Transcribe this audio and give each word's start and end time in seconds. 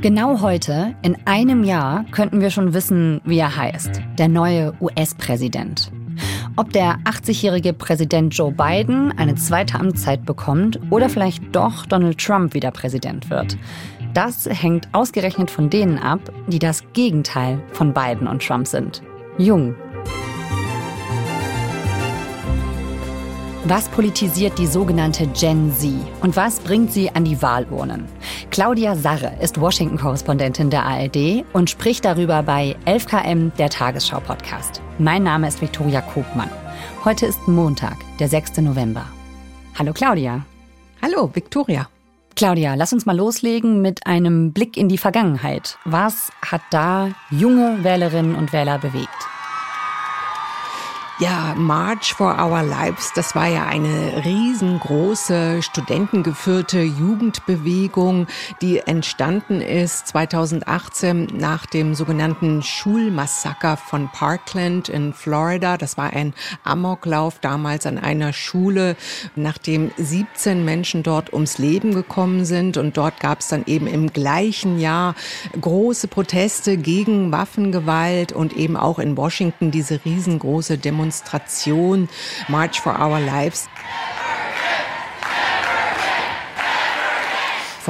Genau 0.00 0.40
heute, 0.40 0.94
in 1.02 1.18
einem 1.26 1.62
Jahr, 1.62 2.06
könnten 2.10 2.40
wir 2.40 2.48
schon 2.48 2.72
wissen, 2.72 3.20
wie 3.24 3.38
er 3.38 3.54
heißt. 3.54 4.00
Der 4.16 4.28
neue 4.28 4.72
US-Präsident. 4.80 5.92
Ob 6.56 6.72
der 6.72 7.00
80-jährige 7.00 7.74
Präsident 7.74 8.34
Joe 8.34 8.50
Biden 8.50 9.12
eine 9.18 9.34
zweite 9.34 9.78
Amtszeit 9.78 10.24
bekommt 10.24 10.80
oder 10.88 11.10
vielleicht 11.10 11.54
doch 11.54 11.84
Donald 11.84 12.16
Trump 12.16 12.54
wieder 12.54 12.70
Präsident 12.70 13.28
wird. 13.28 13.58
Das 14.14 14.48
hängt 14.50 14.88
ausgerechnet 14.92 15.50
von 15.50 15.68
denen 15.68 15.98
ab, 15.98 16.20
die 16.46 16.58
das 16.58 16.82
Gegenteil 16.94 17.60
von 17.72 17.92
Biden 17.92 18.26
und 18.26 18.42
Trump 18.42 18.66
sind. 18.66 19.02
Jung. 19.36 19.74
Was 23.64 23.90
politisiert 23.90 24.58
die 24.58 24.66
sogenannte 24.66 25.26
Gen 25.26 25.70
Z 25.76 25.92
und 26.22 26.34
was 26.34 26.60
bringt 26.60 26.92
sie 26.92 27.10
an 27.10 27.24
die 27.24 27.42
Wahlurnen? 27.42 28.06
Claudia 28.50 28.96
Sarre 28.96 29.32
ist 29.42 29.60
Washington-Korrespondentin 29.60 30.70
der 30.70 30.86
ARD 30.86 31.44
und 31.52 31.68
spricht 31.68 32.06
darüber 32.06 32.42
bei 32.42 32.74
11KM, 32.86 33.54
der 33.56 33.68
Tagesschau-Podcast. 33.68 34.80
Mein 34.98 35.24
Name 35.24 35.46
ist 35.46 35.60
Viktoria 35.60 36.00
Kobmann. 36.00 36.48
Heute 37.04 37.26
ist 37.26 37.46
Montag, 37.48 37.98
der 38.18 38.28
6. 38.28 38.58
November. 38.58 39.04
Hallo 39.78 39.92
Claudia. 39.92 40.46
Hallo 41.02 41.30
Viktoria. 41.30 41.86
Claudia, 42.36 42.76
lass 42.76 42.94
uns 42.94 43.04
mal 43.04 43.16
loslegen 43.16 43.82
mit 43.82 44.06
einem 44.06 44.54
Blick 44.54 44.78
in 44.78 44.88
die 44.88 44.96
Vergangenheit. 44.96 45.76
Was 45.84 46.32
hat 46.40 46.62
da 46.70 47.10
junge 47.30 47.84
Wählerinnen 47.84 48.36
und 48.36 48.54
Wähler 48.54 48.78
bewegt? 48.78 49.10
Ja, 51.20 51.54
March 51.54 52.14
for 52.14 52.34
Our 52.42 52.62
Lives, 52.62 53.12
das 53.14 53.34
war 53.34 53.46
ja 53.46 53.66
eine 53.66 54.24
riesengroße 54.24 55.62
studentengeführte 55.62 56.80
Jugendbewegung, 56.80 58.26
die 58.62 58.78
entstanden 58.78 59.60
ist 59.60 60.06
2018 60.06 61.26
nach 61.34 61.66
dem 61.66 61.94
sogenannten 61.94 62.62
Schulmassaker 62.62 63.76
von 63.76 64.08
Parkland 64.10 64.88
in 64.88 65.12
Florida. 65.12 65.76
Das 65.76 65.98
war 65.98 66.10
ein 66.14 66.32
Amoklauf 66.64 67.38
damals 67.38 67.84
an 67.84 67.98
einer 67.98 68.32
Schule, 68.32 68.96
nachdem 69.36 69.90
17 69.98 70.64
Menschen 70.64 71.02
dort 71.02 71.34
ums 71.34 71.58
Leben 71.58 71.92
gekommen 71.92 72.46
sind. 72.46 72.78
Und 72.78 72.96
dort 72.96 73.20
gab 73.20 73.40
es 73.40 73.48
dann 73.48 73.64
eben 73.66 73.86
im 73.86 74.10
gleichen 74.10 74.80
Jahr 74.80 75.14
große 75.60 76.08
Proteste 76.08 76.78
gegen 76.78 77.30
Waffengewalt 77.30 78.32
und 78.32 78.56
eben 78.56 78.78
auch 78.78 78.98
in 78.98 79.18
Washington 79.18 79.70
diese 79.70 80.02
riesengroße 80.02 80.78
Demonstration 80.78 81.09
Demonstration 81.10 82.08
March 82.48 82.78
for 82.80 82.90
Our 82.90 83.20
Lives. 83.20 83.68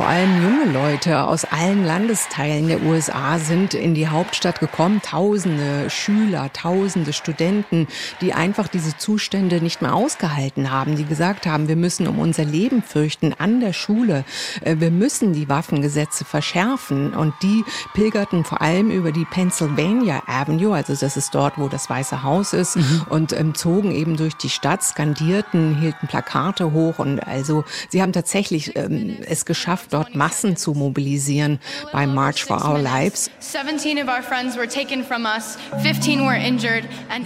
Vor 0.00 0.08
allem 0.08 0.42
junge 0.42 0.72
Leute 0.72 1.24
aus 1.24 1.44
allen 1.44 1.84
Landesteilen 1.84 2.68
der 2.68 2.82
USA 2.84 3.38
sind 3.38 3.74
in 3.74 3.94
die 3.94 4.08
Hauptstadt 4.08 4.58
gekommen. 4.58 5.02
Tausende 5.02 5.90
Schüler, 5.90 6.50
tausende 6.54 7.12
Studenten, 7.12 7.86
die 8.22 8.32
einfach 8.32 8.66
diese 8.66 8.96
Zustände 8.96 9.60
nicht 9.60 9.82
mehr 9.82 9.94
ausgehalten 9.94 10.70
haben, 10.70 10.96
die 10.96 11.04
gesagt 11.04 11.44
haben, 11.44 11.68
wir 11.68 11.76
müssen 11.76 12.08
um 12.08 12.18
unser 12.18 12.46
Leben 12.46 12.82
fürchten 12.82 13.34
an 13.36 13.60
der 13.60 13.74
Schule. 13.74 14.24
Äh, 14.62 14.76
wir 14.78 14.90
müssen 14.90 15.34
die 15.34 15.50
Waffengesetze 15.50 16.24
verschärfen. 16.24 17.12
Und 17.12 17.34
die 17.42 17.62
pilgerten 17.92 18.44
vor 18.44 18.62
allem 18.62 18.90
über 18.90 19.12
die 19.12 19.26
Pennsylvania 19.26 20.22
Avenue, 20.26 20.74
also 20.74 20.94
das 20.94 21.18
ist 21.18 21.34
dort, 21.34 21.58
wo 21.58 21.68
das 21.68 21.90
Weiße 21.90 22.22
Haus 22.22 22.54
ist, 22.54 22.76
mhm. 22.76 23.02
und 23.10 23.32
ähm, 23.34 23.54
zogen 23.54 23.92
eben 23.92 24.16
durch 24.16 24.34
die 24.34 24.48
Stadt, 24.48 24.82
skandierten, 24.82 25.78
hielten 25.78 26.06
Plakate 26.06 26.72
hoch 26.72 26.98
und 26.98 27.20
also 27.20 27.64
sie 27.90 28.00
haben 28.00 28.14
tatsächlich 28.14 28.74
ähm, 28.76 29.18
es 29.26 29.44
geschafft, 29.44 29.89
geschafft, 29.89 29.89
dort 29.90 30.14
Massen 30.14 30.56
zu 30.56 30.72
mobilisieren 30.72 31.60
beim 31.92 32.14
March 32.14 32.44
for 32.44 32.64
Our 32.64 32.78
Lives. 32.78 33.30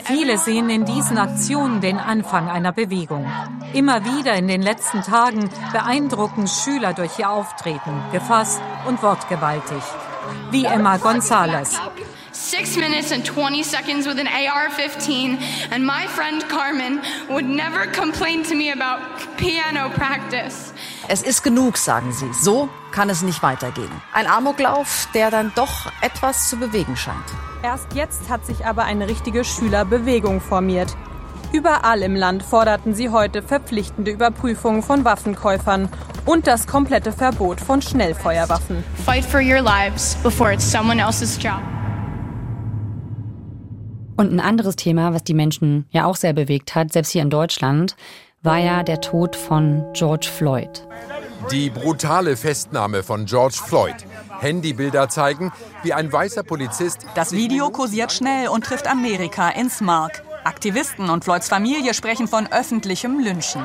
Viele 0.05 0.39
sehen 0.39 0.71
in 0.71 0.85
diesen 0.85 1.19
Aktionen 1.19 1.81
den 1.81 1.99
Anfang 1.99 2.49
einer 2.49 2.73
Bewegung. 2.73 3.31
Immer 3.73 4.05
wieder 4.05 4.35
in 4.35 4.49
den 4.49 4.63
letzten 4.63 5.03
Tagen 5.03 5.51
beeindrucken 5.73 6.47
Schüler 6.49 6.93
durch 6.95 7.19
ihr 7.19 7.31
Auftreten, 7.31 8.03
gefasst 8.13 8.61
und 8.87 9.03
wortgewaltig. 9.03 9.83
Wie 10.51 10.65
Emma 10.65 10.97
Gonzalez. 10.97 11.79
Six 12.33 12.77
minutes 12.77 13.13
and 13.13 13.25
20 13.25 13.63
seconds 13.63 14.07
with 14.07 14.19
an 14.19 14.27
AR 14.27 14.69
15, 14.69 15.39
and 15.71 15.87
my 15.87 16.07
friend 16.09 16.47
Carmen 16.49 17.01
would 17.31 17.47
never 17.47 17.87
complain 17.87 18.43
to 18.45 18.55
me 18.55 18.71
about 18.71 19.01
piano 19.39 19.89
practice. 19.91 20.74
Es 21.07 21.23
ist 21.23 21.43
genug, 21.43 21.77
sagen 21.77 22.13
sie. 22.13 22.33
So 22.33 22.69
kann 22.91 23.11
es 23.11 23.23
nicht 23.23 23.43
weitergehen. 23.43 23.91
Ein 24.13 24.27
Amoklauf, 24.27 25.09
der 25.13 25.31
dann 25.31 25.53
doch 25.55 25.93
etwas 26.01 26.49
zu 26.49 26.57
bewegen 26.57 26.97
scheint. 26.97 27.17
Erst 27.63 27.93
jetzt 27.95 28.31
hat 28.31 28.47
sich 28.47 28.65
aber 28.65 28.85
eine 28.85 29.09
richtige 29.09 29.45
Schülerbewegung 29.45 30.41
formiert. 30.41 30.97
Überall 31.53 32.03
im 32.03 32.17
Land 32.17 32.43
forderten 32.43 32.95
sie 32.95 33.11
heute 33.11 33.43
verpflichtende 33.43 34.11
Überprüfungen 34.11 34.83
von 34.83 35.05
Waffenkäufern 35.05 35.89
und 36.25 36.47
das 36.47 36.67
komplette 36.67 37.13
Verbot 37.13 37.61
von 37.61 37.83
Schnellfeuerwaffen. 37.83 38.83
Fight 39.05 39.25
for 39.25 39.41
your 39.41 39.61
lives 39.61 40.17
before 40.23 40.53
it's 40.53 40.71
someone 40.71 41.01
else's 41.01 41.39
job. 41.41 41.61
Und 44.17 44.33
ein 44.33 44.41
anderes 44.41 44.77
Thema, 44.77 45.13
was 45.13 45.25
die 45.25 45.35
Menschen 45.35 45.87
ja 45.91 46.07
auch 46.07 46.17
sehr 46.17 46.33
bewegt 46.33 46.75
hat, 46.75 46.93
selbst 46.93 47.11
hier 47.11 47.23
in 47.23 47.31
Deutschland, 47.31 47.97
war 48.44 48.59
ja 48.59 48.82
der 48.82 49.00
Tod 49.00 49.37
von 49.37 49.91
George 49.94 50.28
Floyd. 50.31 50.87
Die 51.50 51.71
brutale 51.71 52.37
Festnahme 52.37 53.03
von 53.03 53.25
George 53.25 53.56
Floyd. 53.66 53.94
Handybilder 54.38 55.09
zeigen, 55.09 55.50
wie 55.82 55.94
ein 55.94 56.12
weißer 56.12 56.43
Polizist. 56.43 57.06
Das 57.15 57.32
Video 57.32 57.71
kursiert 57.71 58.12
schnell 58.12 58.49
und 58.49 58.65
trifft 58.65 58.87
Amerika 58.87 59.49
ins 59.49 59.81
Mark. 59.81 60.22
Aktivisten 60.44 61.09
und 61.09 61.25
Floyds 61.25 61.49
Familie 61.49 61.94
sprechen 61.94 62.28
von 62.28 62.47
öffentlichem 62.47 63.19
Lynchen. 63.19 63.62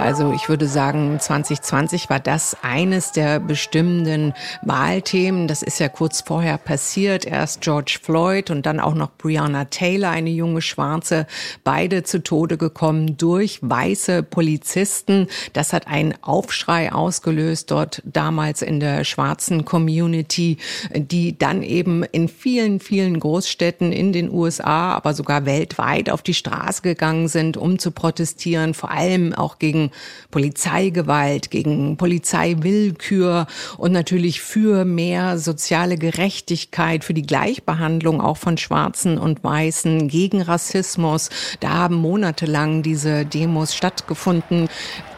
Also 0.00 0.32
ich 0.32 0.48
würde 0.48 0.66
sagen, 0.66 1.20
2020 1.20 2.08
war 2.08 2.20
das 2.20 2.56
eines 2.62 3.12
der 3.12 3.38
bestimmenden 3.38 4.32
Wahlthemen. 4.62 5.46
Das 5.46 5.62
ist 5.62 5.78
ja 5.78 5.90
kurz 5.90 6.22
vorher 6.22 6.56
passiert. 6.56 7.26
Erst 7.26 7.60
George 7.60 7.98
Floyd 8.02 8.50
und 8.50 8.64
dann 8.64 8.80
auch 8.80 8.94
noch 8.94 9.10
Breonna 9.18 9.66
Taylor, 9.66 10.08
eine 10.10 10.30
junge 10.30 10.62
Schwarze, 10.62 11.26
beide 11.64 12.02
zu 12.02 12.22
Tode 12.22 12.56
gekommen 12.56 13.18
durch 13.18 13.58
weiße 13.60 14.22
Polizisten. 14.22 15.28
Das 15.52 15.74
hat 15.74 15.86
einen 15.86 16.14
Aufschrei 16.22 16.92
ausgelöst 16.92 17.70
dort 17.70 18.02
damals 18.06 18.62
in 18.62 18.80
der 18.80 19.04
schwarzen 19.04 19.66
Community, 19.66 20.56
die 20.94 21.36
dann 21.36 21.62
eben 21.62 22.04
in 22.04 22.28
vielen, 22.28 22.80
vielen 22.80 23.20
Großstädten 23.20 23.92
in 23.92 24.14
den 24.14 24.32
USA, 24.32 24.94
aber 24.94 25.12
sogar 25.12 25.44
weltweit 25.44 26.08
auf 26.08 26.22
die 26.22 26.34
Straße 26.34 26.80
gegangen 26.80 27.28
sind, 27.28 27.58
um 27.58 27.78
zu 27.78 27.90
protestieren, 27.90 28.72
vor 28.72 28.90
allem 28.90 29.34
auch 29.34 29.58
gegen 29.58 29.89
Polizeigewalt, 30.30 31.50
gegen 31.50 31.96
Polizeiwillkür 31.96 33.46
und 33.78 33.92
natürlich 33.92 34.40
für 34.40 34.84
mehr 34.84 35.38
soziale 35.38 35.96
Gerechtigkeit, 35.96 37.04
für 37.04 37.14
die 37.14 37.22
Gleichbehandlung 37.22 38.20
auch 38.20 38.36
von 38.36 38.58
Schwarzen 38.58 39.18
und 39.18 39.42
Weißen, 39.42 40.08
gegen 40.08 40.42
Rassismus. 40.42 41.30
Da 41.60 41.70
haben 41.70 41.96
monatelang 41.96 42.82
diese 42.82 43.24
Demos 43.24 43.74
stattgefunden. 43.74 44.68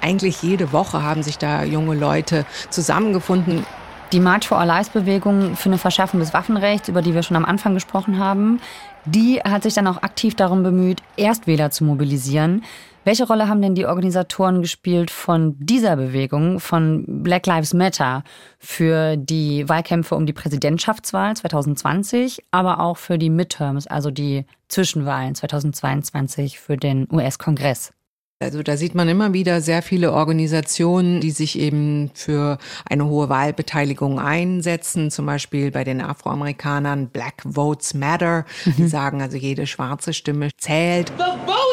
Eigentlich 0.00 0.42
jede 0.42 0.72
Woche 0.72 1.02
haben 1.02 1.22
sich 1.22 1.38
da 1.38 1.64
junge 1.64 1.94
Leute 1.94 2.46
zusammengefunden. 2.70 3.64
Die 4.12 4.20
March 4.20 4.46
for 4.46 4.58
Our 4.58 4.66
Lives 4.66 4.90
Bewegung 4.90 5.56
für 5.56 5.70
eine 5.70 5.78
Verschärfung 5.78 6.20
des 6.20 6.34
Waffenrechts, 6.34 6.88
über 6.88 7.00
die 7.00 7.14
wir 7.14 7.22
schon 7.22 7.36
am 7.36 7.46
Anfang 7.46 7.72
gesprochen 7.72 8.18
haben, 8.18 8.60
die 9.06 9.40
hat 9.40 9.62
sich 9.62 9.72
dann 9.72 9.86
auch 9.86 10.02
aktiv 10.02 10.34
darum 10.34 10.62
bemüht, 10.62 11.00
Erstwähler 11.16 11.70
zu 11.70 11.84
mobilisieren. 11.84 12.62
Welche 13.04 13.26
Rolle 13.26 13.48
haben 13.48 13.60
denn 13.60 13.74
die 13.74 13.86
Organisatoren 13.86 14.62
gespielt 14.62 15.10
von 15.10 15.56
dieser 15.58 15.96
Bewegung, 15.96 16.60
von 16.60 17.04
Black 17.24 17.46
Lives 17.46 17.74
Matter, 17.74 18.22
für 18.60 19.16
die 19.16 19.68
Wahlkämpfe 19.68 20.14
um 20.14 20.24
die 20.24 20.32
Präsidentschaftswahl 20.32 21.36
2020, 21.36 22.44
aber 22.52 22.78
auch 22.78 22.96
für 22.96 23.18
die 23.18 23.30
Midterms, 23.30 23.88
also 23.88 24.12
die 24.12 24.44
Zwischenwahlen 24.68 25.34
2022 25.34 26.60
für 26.60 26.76
den 26.76 27.08
US-Kongress? 27.10 27.92
Also 28.38 28.62
da 28.62 28.76
sieht 28.76 28.94
man 28.94 29.08
immer 29.08 29.32
wieder 29.32 29.60
sehr 29.60 29.82
viele 29.82 30.12
Organisationen, 30.12 31.20
die 31.20 31.30
sich 31.30 31.58
eben 31.58 32.10
für 32.14 32.58
eine 32.88 33.06
hohe 33.06 33.28
Wahlbeteiligung 33.28 34.18
einsetzen. 34.18 35.10
Zum 35.10 35.26
Beispiel 35.26 35.70
bei 35.70 35.84
den 35.84 36.00
Afroamerikanern 36.00 37.08
Black 37.08 37.42
Votes 37.44 37.94
Matter. 37.94 38.44
Die 38.64 38.82
mhm. 38.82 38.88
sagen 38.88 39.22
also, 39.22 39.36
jede 39.36 39.68
schwarze 39.68 40.12
Stimme 40.12 40.50
zählt. 40.58 41.12
The 41.18 41.22
are 41.22 41.71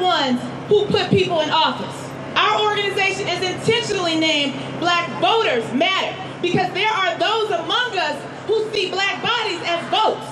the 0.00 0.06
ones 0.06 0.40
who 0.68 0.86
put 0.86 1.10
people 1.10 1.40
in 1.40 1.50
office. 1.50 2.10
Our 2.34 2.70
organization 2.70 3.28
is 3.28 3.42
intentionally 3.42 4.18
named 4.18 4.54
Black 4.80 5.08
Voters 5.20 5.70
Matter 5.74 6.16
because 6.40 6.72
there 6.72 6.90
are 6.90 7.18
those 7.18 7.50
among 7.50 7.98
us 7.98 8.16
who 8.46 8.70
see 8.72 8.90
black 8.90 9.22
bodies 9.22 9.60
as 9.66 9.80
votes. 9.90 10.26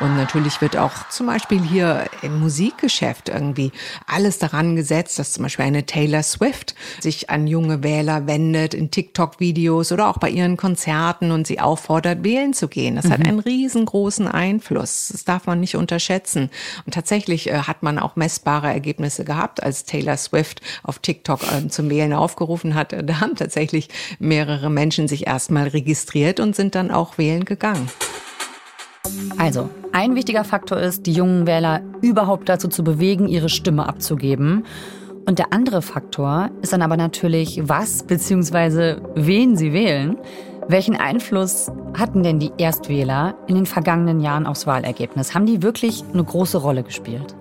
Und 0.00 0.16
natürlich 0.16 0.60
wird 0.60 0.76
auch 0.76 1.08
zum 1.08 1.26
Beispiel 1.26 1.62
hier 1.62 2.06
im 2.22 2.40
Musikgeschäft 2.40 3.28
irgendwie 3.28 3.70
alles 4.06 4.38
daran 4.38 4.74
gesetzt, 4.74 5.18
dass 5.20 5.32
zum 5.32 5.44
Beispiel 5.44 5.66
eine 5.66 5.86
Taylor 5.86 6.24
Swift 6.24 6.74
sich 7.00 7.30
an 7.30 7.46
junge 7.46 7.84
Wähler 7.84 8.26
wendet 8.26 8.74
in 8.74 8.90
TikTok-Videos 8.90 9.92
oder 9.92 10.08
auch 10.08 10.18
bei 10.18 10.30
ihren 10.30 10.56
Konzerten 10.56 11.30
und 11.30 11.46
sie 11.46 11.60
auffordert, 11.60 12.24
wählen 12.24 12.54
zu 12.54 12.66
gehen. 12.66 12.96
Das 12.96 13.04
mhm. 13.06 13.10
hat 13.12 13.26
einen 13.26 13.38
riesengroßen 13.38 14.26
Einfluss. 14.26 15.10
Das 15.12 15.24
darf 15.24 15.46
man 15.46 15.60
nicht 15.60 15.76
unterschätzen. 15.76 16.50
Und 16.86 16.94
tatsächlich 16.94 17.48
äh, 17.48 17.58
hat 17.58 17.84
man 17.84 18.00
auch 18.00 18.16
messbare 18.16 18.66
Ergebnisse 18.68 19.24
gehabt, 19.24 19.62
als 19.62 19.84
Taylor 19.84 20.16
Swift 20.16 20.60
auf 20.82 20.98
TikTok 20.98 21.40
äh, 21.44 21.68
zum 21.68 21.88
Wählen 21.88 22.14
aufgerufen 22.14 22.74
hat. 22.74 22.92
Da 22.92 23.20
haben 23.20 23.36
tatsächlich 23.36 23.88
mehrere 24.18 24.70
Menschen 24.70 25.06
sich 25.06 25.28
erstmal 25.28 25.68
registriert 25.68 26.40
und 26.40 26.56
sind 26.56 26.74
dann 26.74 26.90
auch 26.90 27.16
wählen 27.16 27.44
gegangen. 27.44 27.88
Also, 29.38 29.68
ein 29.92 30.14
wichtiger 30.14 30.44
Faktor 30.44 30.78
ist, 30.78 31.06
die 31.06 31.12
jungen 31.12 31.46
Wähler 31.46 31.82
überhaupt 32.02 32.48
dazu 32.48 32.68
zu 32.68 32.82
bewegen, 32.82 33.28
ihre 33.28 33.48
Stimme 33.48 33.88
abzugeben. 33.88 34.64
Und 35.26 35.38
der 35.38 35.52
andere 35.52 35.82
Faktor 35.82 36.50
ist 36.62 36.72
dann 36.72 36.82
aber 36.82 36.96
natürlich, 36.96 37.60
was 37.64 38.02
bzw. 38.02 38.96
wen 39.14 39.56
sie 39.56 39.72
wählen. 39.72 40.16
Welchen 40.68 40.96
Einfluss 40.96 41.70
hatten 41.96 42.22
denn 42.22 42.38
die 42.38 42.52
Erstwähler 42.56 43.34
in 43.46 43.54
den 43.54 43.66
vergangenen 43.66 44.20
Jahren 44.20 44.46
aufs 44.46 44.66
Wahlergebnis? 44.66 45.34
Haben 45.34 45.46
die 45.46 45.62
wirklich 45.62 46.04
eine 46.12 46.24
große 46.24 46.58
Rolle 46.58 46.82
gespielt? 46.82 47.34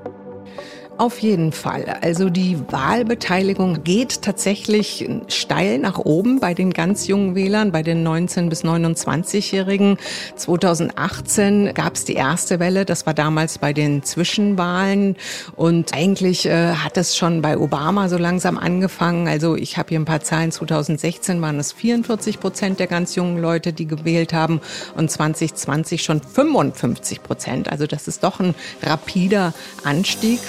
Auf 0.99 1.19
jeden 1.19 1.51
Fall. 1.51 1.97
Also 2.01 2.29
die 2.29 2.59
Wahlbeteiligung 2.71 3.83
geht 3.83 4.21
tatsächlich 4.21 5.09
steil 5.27 5.79
nach 5.79 5.97
oben 5.97 6.39
bei 6.39 6.53
den 6.53 6.71
ganz 6.71 7.07
jungen 7.07 7.33
Wählern, 7.33 7.71
bei 7.71 7.81
den 7.81 8.03
19 8.03 8.47
bis 8.47 8.63
29-Jährigen. 8.63 9.97
2018 10.35 11.73
gab 11.73 11.95
es 11.95 12.05
die 12.05 12.13
erste 12.13 12.59
Welle, 12.59 12.85
das 12.85 13.07
war 13.07 13.15
damals 13.15 13.57
bei 13.57 13.73
den 13.73 14.03
Zwischenwahlen 14.03 15.15
und 15.55 15.95
eigentlich 15.95 16.45
äh, 16.45 16.73
hat 16.73 16.95
es 16.97 17.17
schon 17.17 17.41
bei 17.41 17.57
Obama 17.57 18.07
so 18.07 18.19
langsam 18.19 18.59
angefangen. 18.59 19.27
Also 19.27 19.55
ich 19.55 19.77
habe 19.77 19.89
hier 19.89 19.99
ein 19.99 20.05
paar 20.05 20.21
Zahlen. 20.21 20.51
2016 20.51 21.41
waren 21.41 21.57
es 21.57 21.71
44 21.71 22.39
Prozent 22.39 22.79
der 22.79 22.87
ganz 22.87 23.15
jungen 23.15 23.39
Leute, 23.39 23.73
die 23.73 23.87
gewählt 23.87 24.31
haben 24.31 24.61
und 24.95 25.09
2020 25.09 26.03
schon 26.03 26.21
55 26.21 27.23
Prozent. 27.23 27.71
Also 27.71 27.87
das 27.87 28.07
ist 28.07 28.23
doch 28.23 28.39
ein 28.39 28.53
rapider 28.83 29.55
Anstieg. 29.83 30.39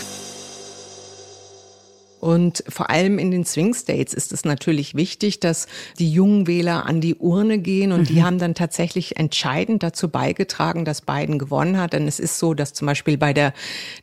Und 2.24 2.64
vor 2.70 2.88
allem 2.88 3.18
in 3.18 3.30
den 3.30 3.44
Swing 3.44 3.74
States 3.74 4.14
ist 4.14 4.32
es 4.32 4.46
natürlich 4.46 4.94
wichtig, 4.94 5.40
dass 5.40 5.66
die 5.98 6.10
jungen 6.10 6.46
Wähler 6.46 6.86
an 6.86 7.02
die 7.02 7.16
Urne 7.16 7.58
gehen 7.58 7.92
und 7.92 8.00
mhm. 8.00 8.06
die 8.06 8.22
haben 8.22 8.38
dann 8.38 8.54
tatsächlich 8.54 9.18
entscheidend 9.18 9.82
dazu 9.82 10.08
beigetragen, 10.08 10.86
dass 10.86 11.02
Biden 11.02 11.38
gewonnen 11.38 11.78
hat. 11.78 11.92
Denn 11.92 12.08
es 12.08 12.18
ist 12.18 12.38
so, 12.38 12.54
dass 12.54 12.72
zum 12.72 12.86
Beispiel 12.86 13.18
bei 13.18 13.34
der 13.34 13.52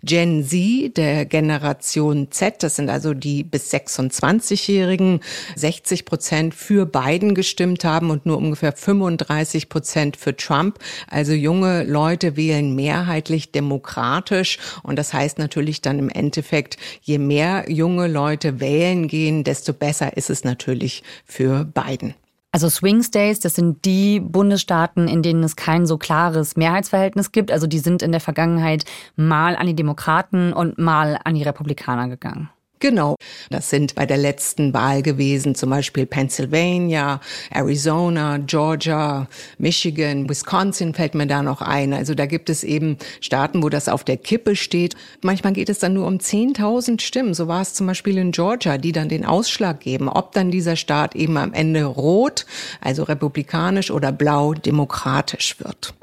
Gen 0.04 0.46
Z, 0.46 0.98
der 0.98 1.26
Generation 1.26 2.28
Z, 2.30 2.62
das 2.62 2.76
sind 2.76 2.92
also 2.92 3.16
die 3.16 3.44
bis 3.44 3.74
26-Jährigen, 3.74 5.22
60 5.56 6.06
Prozent 6.06 6.54
für 6.54 6.86
Biden 6.86 7.34
gestimmt 7.34 7.84
haben 7.86 8.12
und 8.12 8.28
nur 8.28 8.38
ungefähr 8.38 8.74
35 8.74 9.68
Prozent 9.68 10.16
für 10.16 10.38
Trump. 10.38 10.78
Also 11.08 11.34
junge 11.34 11.86
Leute 11.86 12.38
wählen 12.38 12.76
mehrheitlich 12.76 13.52
demokratisch 13.52 14.60
und 14.84 15.00
das 15.00 15.12
heißt 15.12 15.40
natürlich 15.40 15.82
dann 15.82 15.98
im 15.98 16.10
Endeffekt, 16.10 16.78
je 17.02 17.18
mehr 17.18 17.66
junge 17.68 18.11
Leute 18.12 18.60
wählen 18.60 19.08
gehen, 19.08 19.44
desto 19.44 19.74
besser 19.74 20.18
ist 20.18 20.30
es 20.30 20.44
natürlich 20.44 21.04
für 21.26 21.66
Biden. 21.66 22.14
Also 22.54 22.68
Swing 22.68 23.02
States, 23.02 23.40
das 23.40 23.56
sind 23.56 23.86
die 23.86 24.20
Bundesstaaten, 24.20 25.08
in 25.08 25.22
denen 25.22 25.44
es 25.44 25.56
kein 25.56 25.86
so 25.86 25.98
klares 25.98 26.58
Mehrheitsverhältnis 26.58 27.32
gibt. 27.32 27.50
Also 27.50 27.66
die 27.66 27.80
sind 27.80 28.02
in 28.02 28.12
der 28.12 28.20
Vergangenheit 28.20 28.84
mal 29.16 29.56
an 29.56 29.68
die 29.68 29.76
Demokraten 29.76 30.52
und 30.52 30.78
mal 30.78 31.18
an 31.24 31.36
die 31.36 31.44
Republikaner 31.44 32.10
gegangen. 32.10 32.50
Genau. 32.82 33.16
Das 33.52 33.70
sind 33.70 33.94
bei 33.94 34.08
der 34.08 34.18
letzten 34.18 34.74
Wahl 34.74 35.04
gewesen, 35.04 35.54
zum 35.54 35.70
Beispiel 35.70 36.08
Pennsylvania, 36.08 37.22
Arizona, 37.52 38.40
Georgia, 38.40 39.28
Michigan, 39.60 40.28
Wisconsin 40.28 40.96
fällt 40.96 41.14
mir 41.14 41.28
da 41.28 41.44
noch 41.44 41.62
ein. 41.62 41.94
Also 41.94 42.16
da 42.16 42.26
gibt 42.26 42.50
es 42.50 42.64
eben 42.64 42.98
Staaten, 43.22 43.62
wo 43.62 43.70
das 43.70 43.88
auf 43.88 44.04
der 44.04 44.18
Kippe 44.18 44.56
steht. 44.56 44.96
Manchmal 45.22 45.54
geht 45.54 45.70
es 45.70 45.78
dann 45.78 45.94
nur 45.94 46.08
um 46.08 46.18
10.000 46.18 47.02
Stimmen. 47.02 47.36
So 47.36 47.48
war 47.48 47.62
es 47.62 47.76
zum 47.76 47.86
Beispiel 47.86 48.18
in 48.18 48.32
Georgia, 48.32 48.80
die 48.80 48.92
dann 48.92 49.10
den 49.10 49.26
Ausschlag 49.26 49.80
geben, 49.80 50.10
ob 50.10 50.32
dann 50.32 50.50
dieser 50.50 50.76
Staat 50.76 51.16
eben 51.16 51.38
am 51.38 51.54
Ende 51.54 51.84
rot, 51.84 52.48
also 52.82 53.04
republikanisch 53.04 53.92
oder 53.92 54.12
blau 54.12 54.56
demokratisch 54.56 55.60
wird. 55.60 55.94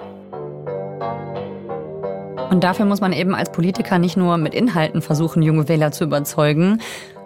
Und 2.51 2.65
dafür 2.65 2.87
muss 2.87 3.01
man 3.01 3.13
eben 3.13 3.35
als 3.35 3.53
Politiker 3.53 3.99
nicht 3.99 4.17
nur 4.17 4.37
mit 4.39 4.55
Inhalten 4.55 5.03
versuchen, 5.03 5.43
junge 5.43 5.69
Wähler 5.69 5.93
zu 5.93 6.05
überzeugen, 6.05 6.81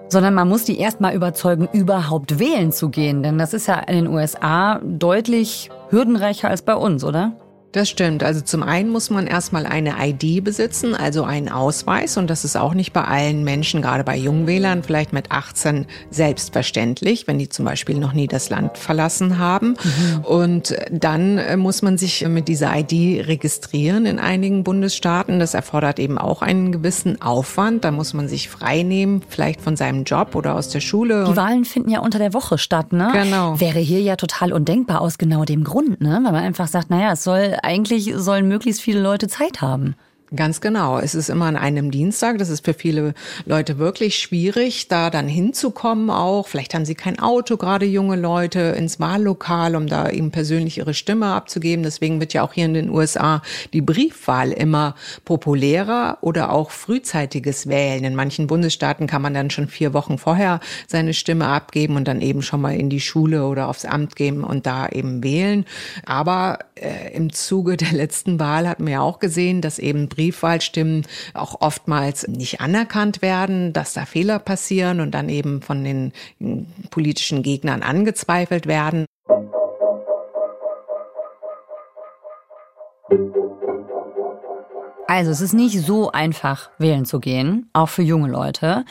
sondern 0.08 0.34
man 0.34 0.48
muss 0.48 0.64
die 0.64 0.78
erstmal 0.78 1.14
überzeugen, 1.14 1.68
überhaupt 1.72 2.38
wählen 2.38 2.72
zu 2.72 2.90
gehen. 2.90 3.22
Denn 3.22 3.38
das 3.38 3.54
ist 3.54 3.66
ja 3.66 3.76
in 3.76 3.94
den 3.94 4.06
USA 4.08 4.80
deutlich 4.82 5.70
hürdenreicher 5.90 6.48
als 6.48 6.62
bei 6.62 6.74
uns, 6.74 7.04
oder? 7.04 7.32
Das 7.72 7.88
stimmt. 7.88 8.22
Also 8.22 8.42
zum 8.42 8.62
einen 8.62 8.90
muss 8.90 9.08
man 9.08 9.26
erstmal 9.26 9.64
eine 9.64 9.94
ID 9.98 10.44
besitzen, 10.44 10.94
also 10.94 11.24
einen 11.24 11.48
Ausweis. 11.48 12.18
Und 12.18 12.28
das 12.28 12.44
ist 12.44 12.54
auch 12.54 12.74
nicht 12.74 12.92
bei 12.92 13.02
allen 13.02 13.44
Menschen, 13.44 13.80
gerade 13.80 14.04
bei 14.04 14.16
Jungwählern, 14.16 14.82
vielleicht 14.82 15.14
mit 15.14 15.30
18 15.30 15.86
selbstverständlich, 16.10 17.26
wenn 17.26 17.38
die 17.38 17.48
zum 17.48 17.64
Beispiel 17.64 17.98
noch 17.98 18.12
nie 18.12 18.26
das 18.26 18.50
Land 18.50 18.76
verlassen 18.76 19.38
haben. 19.38 19.68
Mhm. 19.82 20.24
Und 20.24 20.76
dann 20.90 21.38
äh, 21.38 21.56
muss 21.56 21.80
man 21.80 21.96
sich 21.96 22.28
mit 22.28 22.46
dieser 22.48 22.76
ID 22.76 23.26
registrieren 23.26 24.04
in 24.04 24.18
einigen 24.18 24.64
Bundesstaaten. 24.64 25.38
Das 25.38 25.54
erfordert 25.54 25.98
eben 25.98 26.18
auch 26.18 26.42
einen 26.42 26.72
gewissen 26.72 27.22
Aufwand. 27.22 27.84
Da 27.84 27.90
muss 27.90 28.12
man 28.12 28.28
sich 28.28 28.50
freinehmen, 28.50 29.22
vielleicht 29.28 29.62
von 29.62 29.76
seinem 29.76 30.04
Job 30.04 30.34
oder 30.34 30.56
aus 30.56 30.68
der 30.68 30.80
Schule. 30.80 31.24
Die 31.26 31.36
Wahlen 31.36 31.64
finden 31.64 31.88
ja 31.88 32.00
unter 32.00 32.18
der 32.18 32.34
Woche 32.34 32.58
statt, 32.58 32.92
ne? 32.92 33.08
Genau. 33.14 33.58
Wäre 33.58 33.78
hier 33.78 34.02
ja 34.02 34.16
total 34.16 34.52
undenkbar 34.52 35.00
aus 35.00 35.16
genau 35.16 35.46
dem 35.46 35.64
Grund, 35.64 36.02
ne? 36.02 36.20
Weil 36.22 36.32
man 36.32 36.44
einfach 36.44 36.68
sagt, 36.68 36.90
naja, 36.90 37.12
es 37.12 37.24
soll 37.24 37.56
eigentlich 37.62 38.12
sollen 38.16 38.48
möglichst 38.48 38.82
viele 38.82 39.00
Leute 39.00 39.28
Zeit 39.28 39.60
haben. 39.60 39.94
Ganz 40.34 40.62
genau. 40.62 40.98
Es 40.98 41.14
ist 41.14 41.28
immer 41.28 41.44
an 41.44 41.56
einem 41.56 41.90
Dienstag. 41.90 42.38
Das 42.38 42.48
ist 42.48 42.64
für 42.64 42.72
viele 42.72 43.12
Leute 43.44 43.76
wirklich 43.76 44.16
schwierig, 44.16 44.88
da 44.88 45.10
dann 45.10 45.28
hinzukommen 45.28 46.08
auch. 46.08 46.48
Vielleicht 46.48 46.74
haben 46.74 46.86
sie 46.86 46.94
kein 46.94 47.18
Auto, 47.18 47.58
gerade 47.58 47.84
junge 47.84 48.16
Leute, 48.16 48.60
ins 48.60 48.98
Wahllokal, 48.98 49.76
um 49.76 49.88
da 49.88 50.08
eben 50.08 50.30
persönlich 50.30 50.78
ihre 50.78 50.94
Stimme 50.94 51.26
abzugeben. 51.26 51.82
Deswegen 51.82 52.18
wird 52.18 52.32
ja 52.32 52.42
auch 52.42 52.54
hier 52.54 52.64
in 52.64 52.72
den 52.72 52.88
USA 52.88 53.42
die 53.74 53.82
Briefwahl 53.82 54.52
immer 54.52 54.94
populärer 55.26 56.16
oder 56.22 56.50
auch 56.50 56.70
frühzeitiges 56.70 57.66
Wählen. 57.66 58.02
In 58.04 58.14
manchen 58.14 58.46
Bundesstaaten 58.46 59.06
kann 59.06 59.20
man 59.20 59.34
dann 59.34 59.50
schon 59.50 59.68
vier 59.68 59.92
Wochen 59.92 60.16
vorher 60.16 60.60
seine 60.86 61.12
Stimme 61.12 61.48
abgeben 61.48 61.96
und 61.96 62.08
dann 62.08 62.22
eben 62.22 62.40
schon 62.40 62.62
mal 62.62 62.74
in 62.74 62.88
die 62.88 63.00
Schule 63.00 63.46
oder 63.46 63.68
aufs 63.68 63.84
Amt 63.84 64.16
gehen 64.16 64.44
und 64.44 64.64
da 64.64 64.88
eben 64.88 65.22
wählen. 65.22 65.66
Aber 66.06 66.60
äh, 66.74 67.14
im 67.14 67.32
Zuge 67.34 67.76
der 67.76 67.92
letzten 67.92 68.40
Wahl 68.40 68.66
hat 68.66 68.80
man 68.80 68.92
ja 68.92 69.00
auch 69.02 69.18
gesehen, 69.18 69.60
dass 69.60 69.78
eben 69.78 70.08
Briefwahlstimmen 70.22 71.04
auch 71.34 71.60
oftmals 71.60 72.28
nicht 72.28 72.60
anerkannt 72.60 73.22
werden, 73.22 73.72
dass 73.72 73.92
da 73.92 74.06
Fehler 74.06 74.38
passieren 74.38 75.00
und 75.00 75.10
dann 75.10 75.28
eben 75.28 75.62
von 75.62 75.82
den 75.82 76.12
politischen 76.90 77.42
Gegnern 77.42 77.82
angezweifelt 77.82 78.66
werden. 78.66 79.06
Also 85.08 85.30
es 85.30 85.40
ist 85.40 85.52
nicht 85.52 85.78
so 85.80 86.12
einfach, 86.12 86.70
wählen 86.78 87.04
zu 87.04 87.18
gehen, 87.18 87.68
auch 87.72 87.88
für 87.88 88.02
junge 88.02 88.28
Leute. 88.28 88.84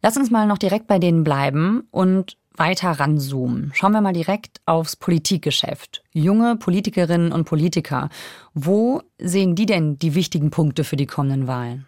Lass 0.00 0.16
uns 0.16 0.30
mal 0.30 0.46
noch 0.46 0.58
direkt 0.58 0.86
bei 0.86 1.00
denen 1.00 1.24
bleiben 1.24 1.88
und 1.90 2.36
weiter 2.58 2.90
ranzoomen. 2.92 3.72
Schauen 3.74 3.92
wir 3.92 4.00
mal 4.00 4.12
direkt 4.12 4.60
aufs 4.66 4.96
Politikgeschäft. 4.96 6.02
Junge 6.12 6.56
Politikerinnen 6.56 7.32
und 7.32 7.44
Politiker. 7.44 8.08
Wo 8.54 9.02
sehen 9.18 9.54
die 9.54 9.66
denn 9.66 9.98
die 9.98 10.14
wichtigen 10.14 10.50
Punkte 10.50 10.84
für 10.84 10.96
die 10.96 11.06
kommenden 11.06 11.46
Wahlen? 11.46 11.86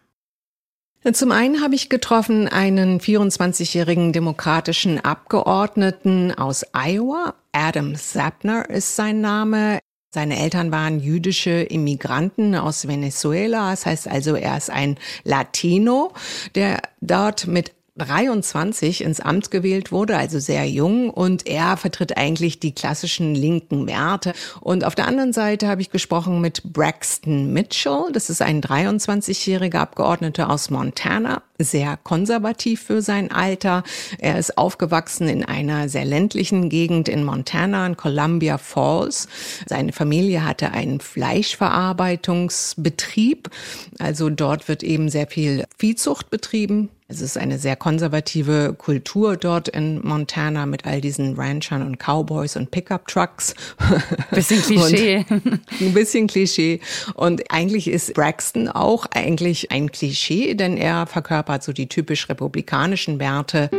Zum 1.12 1.32
einen 1.32 1.62
habe 1.62 1.74
ich 1.74 1.88
getroffen 1.88 2.46
einen 2.46 3.00
24-jährigen 3.00 4.12
demokratischen 4.12 5.02
Abgeordneten 5.02 6.32
aus 6.36 6.62
Iowa. 6.74 7.34
Adam 7.52 7.94
Sapner 7.96 8.68
ist 8.68 8.96
sein 8.96 9.22
Name. 9.22 9.78
Seine 10.12 10.38
Eltern 10.38 10.72
waren 10.72 11.00
jüdische 11.00 11.62
Immigranten 11.62 12.54
aus 12.54 12.86
Venezuela. 12.86 13.70
Das 13.70 13.86
heißt 13.86 14.08
also, 14.08 14.34
er 14.34 14.58
ist 14.58 14.68
ein 14.68 14.98
Latino, 15.24 16.12
der 16.54 16.82
dort 17.00 17.46
mit 17.46 17.72
23 17.96 19.02
ins 19.02 19.20
Amt 19.20 19.50
gewählt 19.50 19.92
wurde, 19.92 20.16
also 20.16 20.38
sehr 20.38 20.68
jung 20.68 21.10
und 21.10 21.46
er 21.46 21.76
vertritt 21.76 22.16
eigentlich 22.16 22.60
die 22.60 22.74
klassischen 22.74 23.34
linken 23.34 23.86
Werte. 23.86 24.32
Und 24.60 24.84
auf 24.84 24.94
der 24.94 25.06
anderen 25.06 25.32
Seite 25.32 25.68
habe 25.68 25.82
ich 25.82 25.90
gesprochen 25.90 26.40
mit 26.40 26.72
Braxton 26.72 27.52
Mitchell, 27.52 28.06
das 28.12 28.30
ist 28.30 28.42
ein 28.42 28.62
23-jähriger 28.62 29.78
Abgeordneter 29.78 30.50
aus 30.50 30.70
Montana, 30.70 31.42
sehr 31.58 31.96
konservativ 31.96 32.82
für 32.82 33.02
sein 33.02 33.30
Alter. 33.30 33.84
Er 34.18 34.38
ist 34.38 34.56
aufgewachsen 34.56 35.28
in 35.28 35.44
einer 35.44 35.88
sehr 35.88 36.04
ländlichen 36.04 36.68
Gegend 36.68 37.08
in 37.08 37.24
Montana, 37.24 37.86
in 37.86 37.96
Columbia 37.96 38.58
Falls. 38.58 39.28
Seine 39.66 39.92
Familie 39.92 40.44
hatte 40.44 40.72
einen 40.72 41.00
Fleischverarbeitungsbetrieb, 41.00 43.50
also 43.98 44.30
dort 44.30 44.68
wird 44.68 44.82
eben 44.82 45.08
sehr 45.08 45.26
viel 45.26 45.64
Viehzucht 45.76 46.30
betrieben 46.30 46.90
es 47.10 47.20
ist 47.20 47.36
eine 47.36 47.58
sehr 47.58 47.74
konservative 47.74 48.72
Kultur 48.78 49.36
dort 49.36 49.66
in 49.66 50.00
Montana 50.06 50.64
mit 50.64 50.86
all 50.86 51.00
diesen 51.00 51.34
Ranchern 51.34 51.82
und 51.82 51.98
Cowboys 51.98 52.54
und 52.54 52.70
Pickup-Trucks. 52.70 53.56
Bisschen 54.30 54.62
Klischee. 54.62 55.26
ein 55.80 55.92
bisschen 55.92 56.28
Klischee. 56.28 56.80
Und 57.14 57.42
eigentlich 57.50 57.88
ist 57.88 58.14
Braxton 58.14 58.68
auch 58.68 59.06
eigentlich 59.12 59.72
ein 59.72 59.90
Klischee, 59.90 60.54
denn 60.54 60.76
er 60.76 61.06
verkörpert 61.06 61.64
so 61.64 61.72
die 61.72 61.88
typisch 61.88 62.28
republikanischen 62.28 63.18
Werte. 63.18 63.70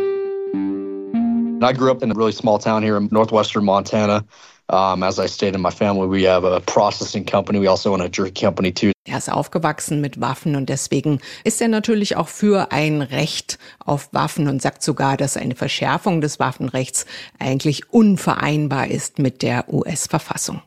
I 1.63 1.73
grew 1.73 1.89
up 1.89 2.03
in 2.03 2.11
a 2.11 2.15
really 2.15 2.33
small 2.33 2.59
town 2.59 2.83
here 2.83 2.97
in 2.97 3.07
northwestern 3.11 3.63
Montana. 3.63 4.25
Um, 4.71 5.03
as 5.03 5.19
I 5.19 5.27
stated 5.27 5.55
in 5.55 5.61
my 5.61 5.69
family, 5.69 6.07
we 6.07 6.23
have 6.23 6.45
a 6.45 6.61
processing 6.61 7.25
company. 7.25 7.59
We 7.59 7.67
also 7.67 7.91
own 7.91 7.99
a 7.99 8.07
jerky 8.07 8.45
company 8.45 8.71
too. 8.71 8.93
Er 9.05 9.17
ist 9.17 9.29
aufgewachsen 9.29 9.99
mit 9.99 10.21
Waffen 10.21 10.55
und 10.55 10.69
deswegen 10.69 11.19
ist 11.43 11.61
er 11.61 11.67
natürlich 11.67 12.15
auch 12.15 12.29
für 12.29 12.71
ein 12.71 13.01
Recht 13.01 13.57
auf 13.85 14.07
Waffen 14.13 14.47
und 14.47 14.61
sagt 14.61 14.81
sogar, 14.81 15.17
dass 15.17 15.35
eine 15.35 15.55
Verschärfung 15.55 16.21
des 16.21 16.39
Waffenrechts 16.39 17.05
eigentlich 17.37 17.91
unvereinbar 17.91 18.87
ist 18.87 19.19
mit 19.19 19.41
der 19.41 19.65
US-Verfassung. 19.73 20.61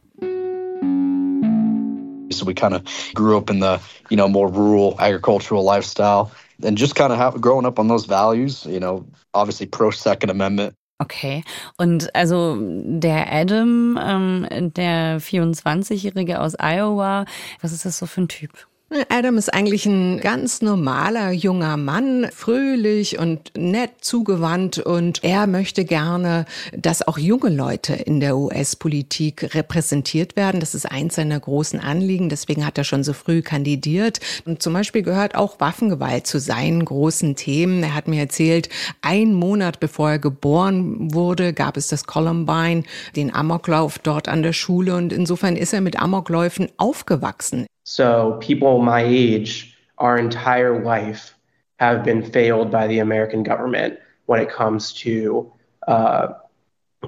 So 2.30 2.44
we 2.46 2.52
kind 2.52 2.75
of 2.75 2.82
grew 3.14 3.38
up 3.38 3.49
in 3.49 3.62
the, 3.62 3.78
you 4.11 4.18
know, 4.18 4.28
more 4.28 4.49
rural 4.49 4.96
agricultural 4.99 5.64
lifestyle 5.64 6.30
and 6.62 6.78
just 6.78 6.94
kind 6.94 7.11
of 7.11 7.40
growing 7.40 7.64
up 7.64 7.78
on 7.78 7.88
those 7.88 8.06
values, 8.06 8.66
you 8.66 8.80
know, 8.80 9.06
obviously 9.32 9.66
pro 9.66 9.90
Second 9.90 10.30
Amendment. 10.30 10.75
Okay. 10.99 11.43
Und 11.77 12.15
also 12.15 12.57
der 12.61 13.33
Adam, 13.33 13.99
ähm, 14.01 14.73
der 14.75 15.21
24-Jährige 15.21 16.41
aus 16.41 16.55
Iowa, 16.59 17.25
was 17.61 17.73
ist 17.73 17.85
das 17.85 17.99
so 17.99 18.07
für 18.07 18.23
ein 18.23 18.29
Typ? 18.29 18.69
Adam 19.09 19.39
ist 19.39 19.53
eigentlich 19.53 19.87
ein 19.87 20.21
ganz 20.21 20.63
normaler 20.63 21.33
junger 21.33 21.77
Mann, 21.77 22.29
fröhlich 22.33 23.19
und 23.19 23.51
nett 23.57 23.91
zugewandt 24.01 24.79
und 24.79 25.25
er 25.25 25.49
möchte 25.49 25.85
gerne, 25.85 26.45
dass 26.77 27.07
auch 27.07 27.19
junge 27.19 27.51
Leute 27.51 27.95
in 27.95 28.21
der 28.21 28.37
US-Politik 28.37 29.53
repräsentiert 29.55 30.37
werden. 30.37 30.61
Das 30.61 30.77
ist 30.77 30.87
eins 30.87 31.17
seiner 31.17 31.41
großen 31.41 31.81
Anliegen. 31.81 32.29
Deswegen 32.29 32.65
hat 32.65 32.79
er 32.79 32.85
schon 32.85 33.03
so 33.03 33.15
früh 33.15 33.43
kandidiert. 33.43 34.21
Und 34.45 34.63
zum 34.63 34.73
Beispiel 34.73 35.03
gehört 35.03 35.35
auch 35.35 35.59
Waffengewalt 35.59 36.29
zu 36.29 36.39
seinen 36.39 36.85
großen 36.85 37.35
Themen. 37.35 37.83
Er 37.83 37.95
hat 37.95 38.07
mir 38.07 38.21
erzählt, 38.21 38.69
ein 39.03 39.35
Monat 39.35 39.81
bevor 39.81 40.11
er 40.11 40.19
geboren 40.21 41.13
wurde, 41.13 41.53
gab 41.53 41.77
es 41.77 41.89
das 41.89 42.05
Columbine, 42.05 42.85
den 43.17 43.35
Amoklauf 43.35 43.99
dort 43.99 44.29
an 44.29 44.45
der 44.45 44.53
Schule 44.53 44.95
und 44.95 45.13
insofern 45.13 45.57
ist 45.57 45.73
er 45.73 45.81
mit 45.81 45.99
Amokläufen 46.01 46.69
aufgewachsen. 46.77 47.67
So 47.85 48.38
people 48.41 48.79
my 48.79 49.03
age, 49.03 49.76
our 49.99 50.19
entire 50.19 50.83
life, 50.83 51.35
have 51.79 52.03
been 52.03 52.23
failed 52.23 52.71
by 52.71 52.87
the 52.87 53.00
American 53.00 53.43
government 53.43 53.99
when 54.26 54.41
it 54.41 54.49
comes 54.49 54.93
to 55.05 55.53
uh, 55.87 56.29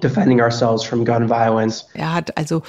defending 0.01 0.41
ourselves 0.41 0.83
from 0.85 1.05
gun 1.05 1.27
violence. 1.27 1.87
Er 1.95 2.13
hat 2.13 2.37
also 2.37 2.63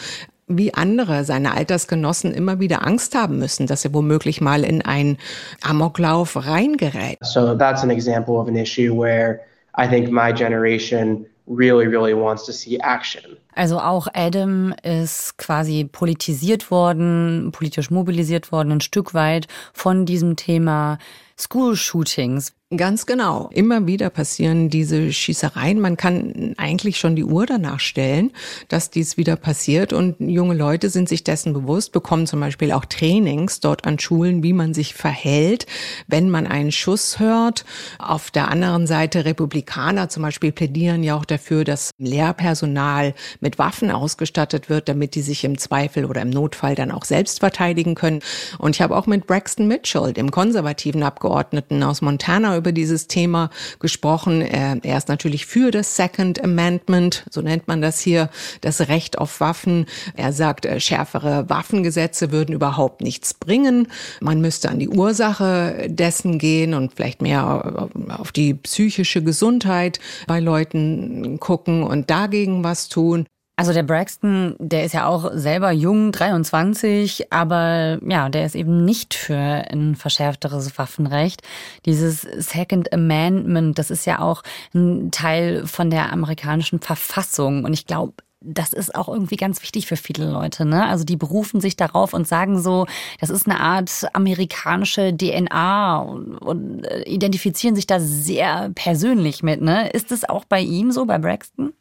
wie 0.47 0.73
andere 0.73 1.25
seine 1.25 1.53
Altersgenossen 1.53 2.33
immer 2.33 2.61
wieder 2.61 2.87
Angst 2.87 3.13
haben 3.15 3.37
müssen, 3.37 3.67
dass 3.67 3.83
er 3.83 3.93
womöglich 3.93 4.39
mal 4.39 4.63
in 4.63 4.81
einen 4.81 5.17
Amoklauf 5.61 6.37
reingerät. 6.37 7.17
So 7.23 7.53
that's 7.53 7.83
an 7.83 7.89
example 7.89 8.35
of 8.35 8.47
an 8.47 8.55
issue 8.55 8.93
where 8.95 9.41
I 9.77 9.85
think 9.87 10.09
my 10.09 10.31
generation 10.31 11.25
really, 11.47 11.87
really 11.87 12.13
wants 12.13 12.45
to 12.45 12.51
see 12.51 12.77
action. 12.79 13.37
Also 13.55 13.79
auch 13.79 14.07
Adam 14.13 14.73
ist 14.83 15.37
quasi 15.37 15.85
politisiert 15.85 16.69
worden, 16.69 17.51
politisch 17.51 17.89
mobilisiert 17.89 18.51
worden, 18.51 18.73
ein 18.73 18.81
Stück 18.81 19.13
weit 19.13 19.47
von 19.73 20.05
diesem 20.05 20.35
Thema 20.35 20.99
School-Shootings. 21.37 22.53
Ganz 22.75 23.05
genau. 23.05 23.49
Immer 23.53 23.87
wieder 23.87 24.09
passieren 24.09 24.69
diese 24.69 25.13
Schießereien. 25.13 25.79
Man 25.79 25.95
kann 25.95 26.53
eigentlich 26.57 26.97
schon 26.97 27.15
die 27.15 27.23
Uhr 27.23 27.45
danach 27.45 27.79
stellen, 27.79 28.33
dass 28.67 28.89
dies 28.89 29.15
wieder 29.15 29.37
passiert. 29.37 29.93
Und 29.93 30.17
junge 30.19 30.53
Leute 30.53 30.89
sind 30.89 31.07
sich 31.07 31.23
dessen 31.23 31.53
bewusst, 31.53 31.93
bekommen 31.93 32.27
zum 32.27 32.41
Beispiel 32.41 32.73
auch 32.73 32.83
Trainings 32.83 33.61
dort 33.61 33.87
an 33.87 33.99
Schulen, 33.99 34.43
wie 34.43 34.51
man 34.51 34.73
sich 34.73 34.95
verhält, 34.95 35.65
wenn 36.07 36.29
man 36.29 36.45
einen 36.45 36.73
Schuss 36.73 37.19
hört. 37.19 37.63
Auf 37.99 38.31
der 38.31 38.49
anderen 38.49 38.85
Seite 38.85 39.23
Republikaner 39.23 40.09
zum 40.09 40.23
Beispiel 40.23 40.51
plädieren 40.51 41.03
ja 41.03 41.15
auch 41.15 41.23
dafür, 41.23 41.63
dass 41.63 41.91
Lehrpersonal 41.99 43.15
mit 43.39 43.59
Waffen 43.59 43.91
ausgestattet 43.91 44.69
wird, 44.69 44.89
damit 44.89 45.15
die 45.15 45.21
sich 45.21 45.45
im 45.45 45.57
Zweifel 45.57 46.03
oder 46.03 46.21
im 46.21 46.31
Notfall 46.31 46.75
dann 46.75 46.91
auch 46.91 47.05
selbst 47.05 47.39
verteidigen 47.39 47.95
können. 47.95 48.19
Und 48.57 48.75
ich 48.75 48.81
habe 48.81 48.97
auch 48.97 49.07
mit 49.07 49.25
Braxton 49.25 49.69
Mitchell, 49.69 50.11
dem 50.11 50.31
konservativen 50.31 51.03
Abgeordneten 51.03 51.81
aus 51.81 52.01
Montana, 52.01 52.56
über 52.57 52.71
dieses 52.71 53.07
Thema 53.07 53.49
gesprochen. 53.79 54.41
Er, 54.41 54.83
ist 54.83 55.07
natürlich 55.07 55.45
für 55.45 55.71
das 55.71 55.95
Second 55.95 56.43
Amendment, 56.43 57.25
so 57.29 57.41
nennt 57.41 57.67
man 57.67 57.81
das 57.81 57.99
hier, 57.99 58.29
das 58.61 58.87
Recht 58.87 59.17
auf 59.17 59.39
Waffen. 59.39 59.85
Er 60.15 60.33
sagt, 60.33 60.65
äh, 60.65 60.79
schärfere 60.79 61.49
Waffengesetze 61.49 62.31
würden 62.31 62.53
überhaupt 62.53 63.01
nichts 63.01 63.33
bringen. 63.33 63.87
Man 64.21 64.41
müsste 64.41 64.69
an 64.69 64.79
die 64.79 64.89
Ursache 64.89 65.87
dessen 65.87 66.39
gehen 66.39 66.73
und 66.73 66.93
vielleicht 66.93 67.21
mehr 67.21 67.89
auf 68.17 68.31
die 68.31 68.53
psychische 68.53 69.23
Gesundheit 69.23 69.99
bei 70.27 70.39
Leuten 70.39 71.39
gucken 71.39 71.83
und 71.83 72.09
dagegen 72.09 72.63
was 72.63 72.89
tun. 72.89 73.25
Also 73.59 73.73
der 73.73 73.81
Braxton, 73.81 74.55
der 74.59 74.85
ist 74.85 74.93
ja 74.93 75.07
auch 75.07 75.31
selber 75.33 75.71
jung, 75.71 76.11
23, 76.11 77.33
aber 77.33 77.97
ja, 78.07 78.29
der 78.29 78.45
ist 78.45 78.53
eben 78.53 78.85
nicht 78.85 79.15
für 79.15 79.35
ein 79.35 79.95
verschärfteres 79.95 80.77
Waffenrecht. 80.77 81.41
Dieses 81.83 82.21
Second 82.21 82.93
Amendment, 82.93 83.79
das 83.79 83.89
ist 83.89 84.05
ja 84.05 84.19
auch 84.19 84.43
ein 84.75 85.09
Teil 85.09 85.65
von 85.65 85.89
der 85.89 86.13
amerikanischen 86.13 86.79
Verfassung 86.79 87.65
und 87.65 87.73
ich 87.73 87.87
glaube, 87.87 88.13
das 88.41 88.73
ist 88.73 88.93
auch 88.93 89.09
irgendwie 89.09 89.37
ganz 89.37 89.63
wichtig 89.63 89.87
für 89.87 89.95
viele 89.97 90.29
Leute. 90.29 90.63
Ne? 90.63 90.85
Also 90.85 91.03
die 91.03 91.17
berufen 91.17 91.59
sich 91.59 91.75
darauf 91.75 92.13
und 92.13 92.27
sagen 92.27 92.61
so, 92.61 92.85
das 93.19 93.31
ist 93.31 93.47
eine 93.47 93.59
Art 93.59 94.05
amerikanische 94.13 95.17
DNA 95.17 95.97
und, 95.97 96.37
und 96.37 96.87
identifizieren 97.07 97.75
sich 97.75 97.87
da 97.87 97.99
sehr 97.99 98.69
persönlich 98.75 99.41
mit. 99.41 99.63
Ne? 99.63 99.89
Ist 99.89 100.11
es 100.11 100.29
auch 100.29 100.45
bei 100.45 100.61
ihm 100.61 100.91
so, 100.91 101.07
bei 101.07 101.17
Braxton? 101.17 101.73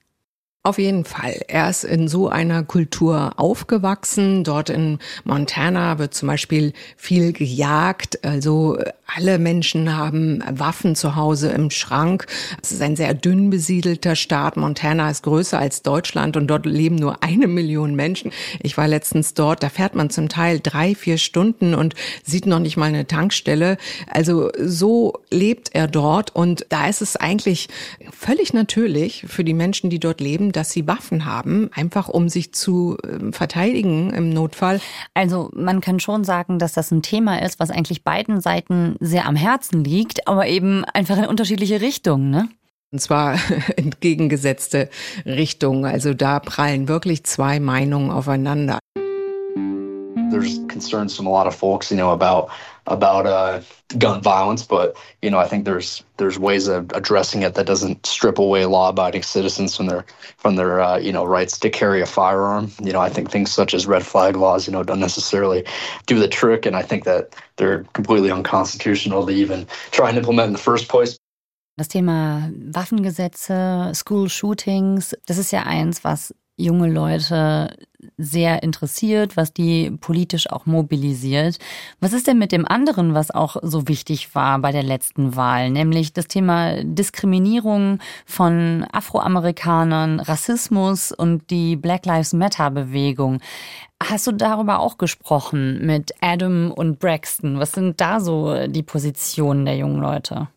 Auf 0.66 0.78
jeden 0.78 1.04
Fall. 1.04 1.42
Er 1.46 1.70
ist 1.70 1.84
in 1.84 2.08
so 2.08 2.28
einer 2.28 2.64
Kultur 2.64 3.34
aufgewachsen. 3.36 4.42
Dort 4.42 4.68
in 4.68 4.98
Montana 5.22 6.00
wird 6.00 6.12
zum 6.12 6.26
Beispiel 6.26 6.72
viel 6.96 7.32
gejagt. 7.32 8.24
Also 8.24 8.76
alle 9.06 9.38
Menschen 9.38 9.96
haben 9.96 10.42
Waffen 10.50 10.96
zu 10.96 11.14
Hause 11.14 11.50
im 11.50 11.70
Schrank. 11.70 12.26
Es 12.60 12.72
ist 12.72 12.82
ein 12.82 12.96
sehr 12.96 13.14
dünn 13.14 13.48
besiedelter 13.48 14.16
Staat. 14.16 14.56
Montana 14.56 15.08
ist 15.08 15.22
größer 15.22 15.56
als 15.56 15.82
Deutschland 15.82 16.36
und 16.36 16.48
dort 16.48 16.66
leben 16.66 16.96
nur 16.96 17.22
eine 17.22 17.46
Million 17.46 17.94
Menschen. 17.94 18.32
Ich 18.60 18.76
war 18.76 18.88
letztens 18.88 19.34
dort. 19.34 19.62
Da 19.62 19.68
fährt 19.68 19.94
man 19.94 20.10
zum 20.10 20.28
Teil 20.28 20.58
drei, 20.60 20.96
vier 20.96 21.18
Stunden 21.18 21.76
und 21.76 21.94
sieht 22.24 22.46
noch 22.46 22.58
nicht 22.58 22.76
mal 22.76 22.86
eine 22.86 23.06
Tankstelle. 23.06 23.76
Also 24.10 24.50
so 24.60 25.20
lebt 25.30 25.76
er 25.76 25.86
dort 25.86 26.34
und 26.34 26.66
da 26.70 26.88
ist 26.88 27.02
es 27.02 27.14
eigentlich 27.14 27.68
völlig 28.10 28.52
natürlich 28.52 29.24
für 29.28 29.44
die 29.44 29.54
Menschen, 29.54 29.90
die 29.90 30.00
dort 30.00 30.20
leben, 30.20 30.50
dass 30.56 30.70
sie 30.70 30.86
Waffen 30.86 31.26
haben, 31.26 31.70
einfach 31.74 32.08
um 32.08 32.28
sich 32.28 32.52
zu 32.52 32.96
ähm, 33.06 33.32
verteidigen 33.32 34.12
im 34.12 34.30
Notfall. 34.30 34.80
Also 35.14 35.50
man 35.54 35.80
kann 35.80 36.00
schon 36.00 36.24
sagen, 36.24 36.58
dass 36.58 36.72
das 36.72 36.90
ein 36.90 37.02
Thema 37.02 37.42
ist, 37.42 37.60
was 37.60 37.70
eigentlich 37.70 38.04
beiden 38.04 38.40
Seiten 38.40 38.96
sehr 39.00 39.26
am 39.26 39.36
Herzen 39.36 39.84
liegt, 39.84 40.26
aber 40.26 40.46
eben 40.46 40.84
einfach 40.86 41.18
in 41.18 41.26
unterschiedliche 41.26 41.80
Richtungen, 41.80 42.30
ne? 42.30 42.48
Und 42.92 43.00
zwar 43.00 43.38
entgegengesetzte 43.76 44.88
Richtungen. 45.24 45.84
Also 45.84 46.14
da 46.14 46.40
prallen 46.40 46.88
wirklich 46.88 47.24
zwei 47.24 47.60
Meinungen 47.60 48.10
aufeinander. 48.10 48.78
There's 50.30 50.60
concerns 50.68 51.14
from 51.14 51.26
a 51.26 51.30
lot 51.30 51.46
of 51.46 51.54
folks, 51.54 51.90
you 51.90 51.96
know, 51.96 52.10
about 52.10 52.50
about 52.86 53.26
uh, 53.26 53.60
gun 53.98 54.20
violence, 54.20 54.62
but 54.64 54.96
you 55.22 55.30
know, 55.30 55.38
I 55.38 55.48
think 55.48 55.64
there's 55.64 56.04
there's 56.16 56.38
ways 56.38 56.68
of 56.68 56.90
addressing 56.92 57.42
it 57.42 57.54
that 57.54 57.66
doesn't 57.66 58.06
strip 58.06 58.38
away 58.38 58.64
law-abiding 58.66 59.22
citizens 59.22 59.76
from 59.76 59.86
their 59.86 60.04
from 60.36 60.56
their 60.56 60.80
uh, 60.80 60.98
you 60.98 61.12
know 61.12 61.24
rights 61.24 61.58
to 61.60 61.70
carry 61.70 62.00
a 62.00 62.06
firearm. 62.06 62.70
You 62.82 62.92
know, 62.92 63.00
I 63.00 63.08
think 63.08 63.30
things 63.30 63.52
such 63.52 63.74
as 63.74 63.86
red 63.86 64.04
flag 64.04 64.36
laws, 64.36 64.66
you 64.66 64.72
know, 64.72 64.82
don't 64.82 65.00
necessarily 65.00 65.64
do 66.06 66.18
the 66.18 66.28
trick, 66.28 66.66
and 66.66 66.76
I 66.76 66.82
think 66.82 67.04
that 67.04 67.34
they're 67.56 67.84
completely 67.92 68.30
unconstitutional 68.30 69.26
to 69.26 69.32
even 69.32 69.66
try 69.90 70.08
and 70.08 70.18
implement 70.18 70.48
in 70.48 70.52
the 70.52 70.58
first 70.58 70.88
place. 70.88 71.18
Das 71.78 71.88
Thema 71.88 72.50
Waffengesetze, 72.72 73.94
School 73.94 74.30
Shootings, 74.30 75.14
das 75.26 75.36
ist 75.36 75.52
ja 75.52 75.64
eins, 75.64 76.04
was 76.04 76.32
junge 76.56 76.90
Leute 76.90 77.76
sehr 78.18 78.62
interessiert, 78.62 79.36
was 79.36 79.52
die 79.52 79.90
politisch 79.90 80.50
auch 80.50 80.66
mobilisiert. 80.66 81.58
Was 82.00 82.12
ist 82.12 82.26
denn 82.26 82.38
mit 82.38 82.52
dem 82.52 82.66
anderen, 82.66 83.14
was 83.14 83.30
auch 83.30 83.56
so 83.62 83.88
wichtig 83.88 84.34
war 84.34 84.58
bei 84.58 84.72
der 84.72 84.82
letzten 84.82 85.36
Wahl, 85.36 85.70
nämlich 85.70 86.12
das 86.12 86.28
Thema 86.28 86.82
Diskriminierung 86.82 87.98
von 88.24 88.86
Afroamerikanern, 88.92 90.20
Rassismus 90.20 91.12
und 91.12 91.50
die 91.50 91.76
Black 91.76 92.06
Lives 92.06 92.32
Matter 92.32 92.70
Bewegung? 92.70 93.40
Hast 94.02 94.26
du 94.26 94.32
darüber 94.32 94.78
auch 94.78 94.98
gesprochen 94.98 95.84
mit 95.84 96.12
Adam 96.20 96.70
und 96.70 96.98
Braxton? 96.98 97.58
Was 97.58 97.72
sind 97.72 98.00
da 98.00 98.20
so 98.20 98.66
die 98.66 98.82
Positionen 98.82 99.64
der 99.64 99.76
jungen 99.76 100.00
Leute? 100.00 100.48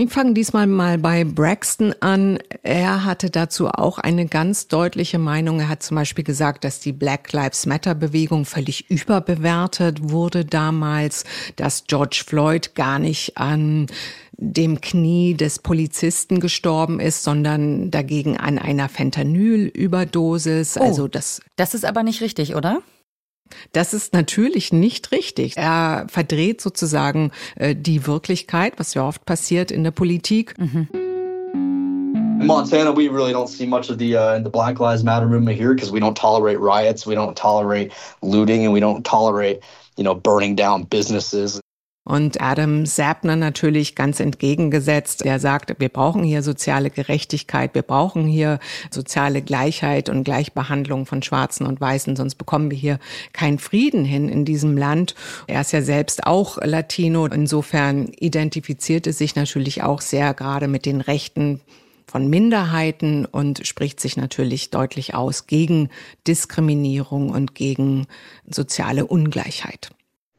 Ich 0.00 0.12
fange 0.12 0.32
diesmal 0.32 0.68
mal 0.68 0.96
bei 0.96 1.24
Braxton 1.24 1.92
an. 1.98 2.38
Er 2.62 3.04
hatte 3.04 3.30
dazu 3.30 3.66
auch 3.66 3.98
eine 3.98 4.26
ganz 4.26 4.68
deutliche 4.68 5.18
Meinung. 5.18 5.58
Er 5.58 5.68
hat 5.68 5.82
zum 5.82 5.96
Beispiel 5.96 6.22
gesagt, 6.22 6.62
dass 6.62 6.78
die 6.78 6.92
Black 6.92 7.32
Lives 7.32 7.66
Matter 7.66 7.96
Bewegung 7.96 8.44
völlig 8.44 8.88
überbewertet 8.92 10.12
wurde 10.12 10.44
damals, 10.44 11.24
dass 11.56 11.82
George 11.88 12.22
Floyd 12.24 12.76
gar 12.76 13.00
nicht 13.00 13.38
an 13.38 13.86
dem 14.34 14.80
Knie 14.80 15.34
des 15.34 15.58
Polizisten 15.58 16.38
gestorben 16.38 17.00
ist, 17.00 17.24
sondern 17.24 17.90
dagegen 17.90 18.36
an 18.36 18.56
einer 18.60 18.88
Fentanylüberdosis. 18.88 20.76
Oh, 20.78 20.84
also 20.84 21.08
das, 21.08 21.42
das 21.56 21.74
ist 21.74 21.84
aber 21.84 22.04
nicht 22.04 22.20
richtig, 22.20 22.54
oder? 22.54 22.82
Das 23.72 23.94
ist 23.94 24.12
natürlich 24.12 24.72
nicht 24.72 25.12
richtig. 25.12 25.56
Er 25.56 26.06
verdreht 26.08 26.60
sozusagen 26.60 27.32
äh, 27.56 27.74
die 27.74 28.06
Wirklichkeit, 28.06 28.74
was 28.78 28.94
ja 28.94 29.06
oft 29.06 29.24
passiert 29.24 29.70
in 29.70 29.84
der 29.84 29.90
Politik. 29.90 30.54
Mhm. 30.58 30.88
In 32.40 32.46
Montana, 32.46 32.92
we 32.92 33.08
really 33.08 33.32
don't 33.32 33.48
see 33.48 33.66
much 33.66 33.90
of 33.90 33.98
the 33.98 34.14
uh, 34.16 34.38
the 34.38 34.48
Black 34.48 34.78
Lives 34.78 35.02
Matter 35.02 35.26
movement 35.26 35.58
here 35.58 35.74
because 35.74 35.90
we 35.90 35.98
don't 35.98 36.16
tolerate 36.16 36.60
riots, 36.60 37.04
we 37.04 37.16
don't 37.16 37.36
tolerate 37.36 37.92
looting, 38.22 38.64
and 38.64 38.72
we 38.72 38.78
don't 38.78 39.04
tolerate, 39.04 39.60
you 39.96 40.04
know, 40.04 40.14
burning 40.14 40.54
down 40.54 40.84
businesses. 40.84 41.60
Und 42.08 42.40
Adam 42.40 42.86
Sapner 42.86 43.36
natürlich 43.36 43.94
ganz 43.94 44.18
entgegengesetzt. 44.18 45.26
Er 45.26 45.38
sagt, 45.38 45.78
wir 45.78 45.90
brauchen 45.90 46.24
hier 46.24 46.42
soziale 46.42 46.88
Gerechtigkeit, 46.88 47.74
wir 47.74 47.82
brauchen 47.82 48.26
hier 48.26 48.60
soziale 48.90 49.42
Gleichheit 49.42 50.08
und 50.08 50.24
Gleichbehandlung 50.24 51.04
von 51.04 51.22
Schwarzen 51.22 51.66
und 51.66 51.82
Weißen, 51.82 52.16
sonst 52.16 52.36
bekommen 52.36 52.70
wir 52.70 52.78
hier 52.78 52.98
keinen 53.34 53.58
Frieden 53.58 54.06
hin 54.06 54.30
in 54.30 54.46
diesem 54.46 54.78
Land. 54.78 55.14
Er 55.48 55.60
ist 55.60 55.72
ja 55.72 55.82
selbst 55.82 56.26
auch 56.26 56.56
Latino. 56.62 57.26
Insofern 57.26 58.08
identifiziert 58.18 59.06
es 59.06 59.18
sich 59.18 59.36
natürlich 59.36 59.82
auch 59.82 60.00
sehr 60.00 60.32
gerade 60.32 60.66
mit 60.66 60.86
den 60.86 61.02
Rechten 61.02 61.60
von 62.06 62.30
Minderheiten 62.30 63.26
und 63.26 63.66
spricht 63.66 64.00
sich 64.00 64.16
natürlich 64.16 64.70
deutlich 64.70 65.14
aus 65.14 65.46
gegen 65.46 65.90
Diskriminierung 66.26 67.28
und 67.28 67.54
gegen 67.54 68.06
soziale 68.48 69.04
Ungleichheit. 69.04 69.90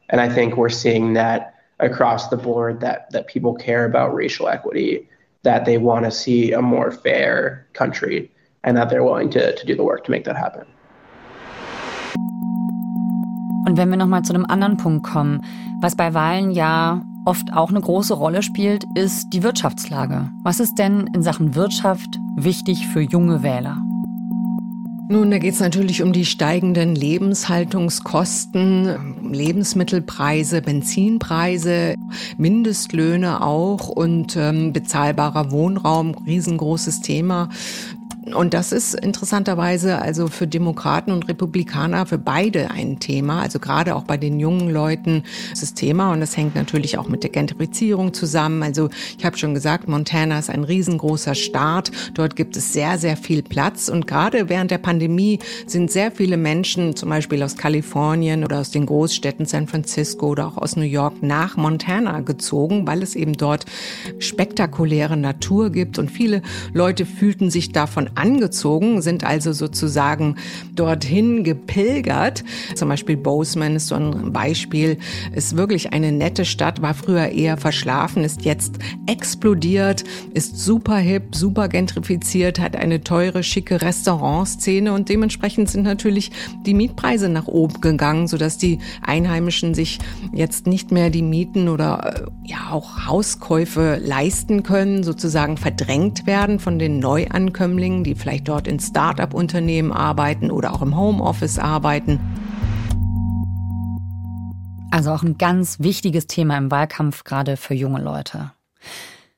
And 0.08 0.20
I 0.20 0.28
think 0.28 0.54
we're 0.56 0.68
seeing 0.68 1.14
that 1.14 1.52
across 1.80 2.28
the 2.28 2.36
board 2.36 2.80
that 2.80 3.10
that 3.12 3.26
people 3.26 3.54
care 3.54 3.84
about 3.84 4.14
racial 4.14 4.48
equity, 4.48 5.08
that 5.42 5.64
they 5.64 5.78
want 5.78 6.04
to 6.04 6.10
see 6.10 6.52
a 6.52 6.60
more 6.62 6.90
fair 6.90 7.66
country, 7.72 8.30
and 8.64 8.76
that 8.76 8.90
they're 8.90 9.04
willing 9.04 9.30
to, 9.30 9.54
to 9.54 9.66
do 9.66 9.74
the 9.74 9.84
work 9.84 10.04
to 10.04 10.10
make 10.10 10.24
that 10.24 10.36
happen. 10.36 10.66
Und 13.66 13.76
wenn 13.76 13.90
wir 13.90 13.96
nochmal 13.96 14.22
zu 14.22 14.34
einem 14.34 14.46
anderen 14.46 14.76
Punkt 14.76 15.06
kommen, 15.06 15.44
was 15.80 15.94
bei 15.94 16.12
Wahlen 16.12 16.50
ja 16.50 17.02
oft 17.24 17.52
auch 17.52 17.70
eine 17.70 17.80
große 17.80 18.14
Rolle 18.14 18.42
spielt, 18.42 18.84
ist 18.94 19.30
die 19.32 19.42
Wirtschaftslage. 19.42 20.28
Was 20.42 20.58
ist 20.58 20.74
denn 20.78 21.08
in 21.14 21.22
Sachen 21.22 21.54
Wirtschaft 21.54 22.18
wichtig 22.36 22.88
für 22.88 23.00
junge 23.00 23.42
Wähler? 23.42 23.76
Nun, 25.10 25.30
da 25.32 25.38
geht 25.38 25.54
es 25.54 25.60
natürlich 25.60 26.04
um 26.04 26.12
die 26.12 26.24
steigenden 26.24 26.94
Lebenshaltungskosten, 26.94 29.32
Lebensmittelpreise, 29.32 30.62
Benzinpreise, 30.62 31.96
Mindestlöhne 32.38 33.42
auch 33.42 33.88
und 33.88 34.36
ähm, 34.36 34.72
bezahlbarer 34.72 35.50
Wohnraum, 35.50 36.14
riesengroßes 36.14 37.00
Thema. 37.00 37.48
Und 38.34 38.54
das 38.54 38.72
ist 38.72 38.94
interessanterweise 38.94 40.00
also 40.00 40.28
für 40.28 40.46
Demokraten 40.46 41.12
und 41.12 41.28
Republikaner, 41.28 42.06
für 42.06 42.18
beide 42.18 42.70
ein 42.70 42.98
Thema. 43.00 43.40
Also 43.42 43.58
gerade 43.58 43.96
auch 43.96 44.04
bei 44.04 44.16
den 44.16 44.40
jungen 44.40 44.70
Leuten 44.70 45.24
ist 45.52 45.62
das 45.62 45.74
Thema 45.74 46.12
und 46.12 46.20
das 46.20 46.36
hängt 46.36 46.54
natürlich 46.54 46.98
auch 46.98 47.08
mit 47.08 47.22
der 47.22 47.30
Gentrifizierung 47.30 48.12
zusammen. 48.12 48.62
Also 48.62 48.90
ich 49.18 49.24
habe 49.24 49.36
schon 49.36 49.54
gesagt, 49.54 49.88
Montana 49.88 50.38
ist 50.38 50.50
ein 50.50 50.64
riesengroßer 50.64 51.34
Staat. 51.34 51.90
Dort 52.14 52.36
gibt 52.36 52.56
es 52.56 52.72
sehr, 52.72 52.98
sehr 52.98 53.16
viel 53.16 53.42
Platz 53.42 53.88
und 53.88 54.06
gerade 54.06 54.48
während 54.48 54.70
der 54.70 54.78
Pandemie 54.78 55.38
sind 55.66 55.90
sehr 55.90 56.10
viele 56.10 56.36
Menschen, 56.36 56.96
zum 56.96 57.08
Beispiel 57.08 57.42
aus 57.42 57.56
Kalifornien 57.56 58.44
oder 58.44 58.60
aus 58.60 58.70
den 58.70 58.86
Großstädten 58.86 59.46
San 59.46 59.66
Francisco 59.66 60.28
oder 60.28 60.46
auch 60.46 60.56
aus 60.56 60.76
New 60.76 60.82
York 60.82 61.22
nach 61.22 61.56
Montana 61.56 62.20
gezogen, 62.20 62.86
weil 62.86 63.02
es 63.02 63.14
eben 63.14 63.34
dort 63.34 63.66
spektakuläre 64.18 65.16
Natur 65.16 65.70
gibt 65.70 65.98
und 65.98 66.10
viele 66.10 66.42
Leute 66.72 67.06
fühlten 67.06 67.50
sich 67.50 67.72
davon 67.72 68.10
angezogen, 68.20 69.02
sind 69.02 69.24
also 69.24 69.52
sozusagen 69.52 70.36
dorthin 70.74 71.42
gepilgert. 71.42 72.44
Zum 72.74 72.88
Beispiel 72.88 73.16
Bozeman 73.16 73.76
ist 73.76 73.88
so 73.88 73.94
ein 73.94 74.32
Beispiel, 74.32 74.98
ist 75.34 75.56
wirklich 75.56 75.92
eine 75.92 76.12
nette 76.12 76.44
Stadt, 76.44 76.82
war 76.82 76.94
früher 76.94 77.28
eher 77.28 77.56
verschlafen, 77.56 78.22
ist 78.24 78.44
jetzt 78.44 78.74
explodiert, 79.06 80.04
ist 80.34 80.58
super 80.58 80.98
hip, 80.98 81.34
super 81.34 81.68
gentrifiziert, 81.68 82.60
hat 82.60 82.76
eine 82.76 83.02
teure, 83.02 83.42
schicke 83.42 83.82
Restaurantszene 83.82 84.92
und 84.92 85.08
dementsprechend 85.08 85.70
sind 85.70 85.84
natürlich 85.84 86.30
die 86.66 86.74
Mietpreise 86.74 87.28
nach 87.28 87.46
oben 87.46 87.80
gegangen, 87.80 88.28
sodass 88.28 88.58
die 88.58 88.78
Einheimischen 89.02 89.74
sich 89.74 89.98
jetzt 90.32 90.66
nicht 90.66 90.92
mehr 90.92 91.10
die 91.10 91.22
Mieten 91.22 91.68
oder 91.68 92.26
äh, 92.44 92.48
ja 92.48 92.70
auch 92.70 93.06
Hauskäufe 93.06 94.00
leisten 94.02 94.62
können, 94.62 95.02
sozusagen 95.02 95.56
verdrängt 95.56 96.26
werden 96.26 96.58
von 96.58 96.78
den 96.78 96.98
Neuankömmlingen 96.98 97.99
die 98.04 98.14
vielleicht 98.14 98.48
dort 98.48 98.66
in 98.66 98.80
Start-up-Unternehmen 98.80 99.92
arbeiten 99.92 100.50
oder 100.50 100.72
auch 100.72 100.82
im 100.82 100.96
Homeoffice 100.96 101.58
arbeiten. 101.58 102.20
Also 104.90 105.12
auch 105.12 105.22
ein 105.22 105.38
ganz 105.38 105.80
wichtiges 105.80 106.26
Thema 106.26 106.58
im 106.58 106.70
Wahlkampf, 106.70 107.24
gerade 107.24 107.56
für 107.56 107.74
junge 107.74 108.02
Leute. 108.02 108.52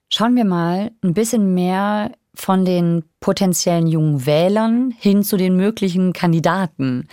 Schauen 0.09 0.37
wir 0.37 0.44
mal 0.44 0.92
ein 1.03 1.14
bisschen 1.14 1.55
mehr 1.55 2.12
von 2.35 2.64
den 2.64 3.05
potenziellen 3.20 3.87
jungen 3.87 4.25
Wählern 4.27 4.94
hin 4.98 5.22
zu 5.22 5.37
den 5.37 5.57
möglichen 5.57 6.12
Kandidaten 6.12 7.09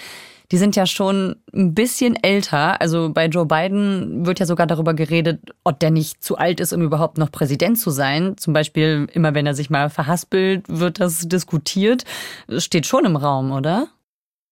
die 0.52 0.58
sind 0.58 0.76
ja 0.76 0.86
schon 0.86 1.36
ein 1.54 1.76
bisschen 1.76 2.16
älter. 2.16 2.82
Also 2.82 3.12
bei 3.14 3.28
Joe 3.28 3.46
Biden 3.46 4.26
wird 4.26 4.40
ja 4.40 4.46
sogar 4.46 4.68
darüber 4.68 4.94
geredet, 4.94 5.40
ob 5.64 5.80
der 5.80 5.92
nicht 5.92 6.24
zu 6.24 6.38
alt 6.38 6.60
ist, 6.60 6.74
um 6.74 6.82
überhaupt 6.82 7.18
noch 7.18 7.32
Präsident 7.32 7.78
zu 7.78 7.92
sein. 7.92 8.36
Zum 8.38 8.54
Beispiel 8.54 9.08
immer, 9.14 9.34
wenn 9.36 9.46
er 9.46 9.54
sich 9.54 9.70
mal 9.70 9.90
verhaspelt, 9.90 10.64
wird 10.68 11.00
das 11.00 11.28
diskutiert. 11.28 12.04
Steht 12.58 12.88
schon 12.88 13.06
im 13.06 13.16
Raum, 13.16 13.52
oder? 13.52 13.90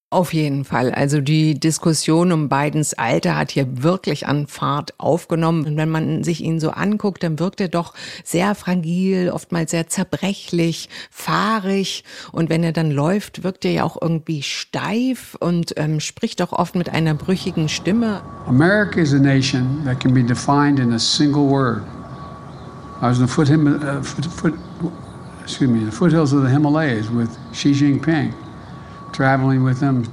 Auf 0.10 0.34
jeden 0.34 0.64
Fall. 0.64 0.94
Also 0.94 1.20
die 1.20 1.60
Diskussion 1.60 2.32
um 2.32 2.48
Bidens 2.48 2.94
Alter 2.94 3.36
hat 3.36 3.52
hier 3.52 3.84
wirklich 3.84 4.26
an 4.26 4.48
Fahrt 4.48 4.94
aufgenommen. 4.98 5.66
Und 5.66 5.76
wenn 5.76 5.90
man 5.90 6.24
sich 6.24 6.42
ihn 6.42 6.62
so 6.62 6.70
anguckt, 6.70 7.24
dann 7.24 7.40
wirkt 7.40 7.60
er 7.60 7.68
doch 7.68 7.94
sehr 8.24 8.56
fragil, 8.56 9.32
oftmals 9.32 9.72
sehr 9.72 9.88
zerbrechlich, 9.88 10.88
fahrig. 11.12 12.06
Und 12.32 12.50
wenn 12.50 12.64
er 12.64 12.72
dann 12.72 12.90
läuft, 12.90 13.44
wirkt 13.44 13.66
er 13.66 13.72
ja 13.72 13.84
auch 13.84 14.02
irgendwie 14.02 14.44
steif 14.44 15.36
und 15.42 15.74
ähm, 15.76 16.00
spricht 16.00 16.42
auch 16.42 16.54
oft 16.54 16.76
mit 16.76 16.88
einer 16.88 17.14
brüchigen 17.14 17.68
Stimme. 17.68 18.22
America 18.46 19.02
is 19.02 19.14
a 19.14 19.20
nation 19.20 19.82
that 19.84 20.00
can 20.00 20.14
be 20.14 20.24
defined 20.24 20.80
in 20.80 20.94
a 20.94 21.00
single 21.00 21.50
word. 21.50 21.82
I 23.02 23.10
was 23.10 23.20
in 23.20 23.28
the 23.28 23.34
foothills 25.92 26.32
of 26.32 26.44
the 26.44 26.50
Himalayas 26.50 27.12
with 27.12 27.38
Xi 27.52 27.74
Jinping 27.74 28.34
traveling 29.18 29.66
with 29.66 29.80
them. 29.80 30.04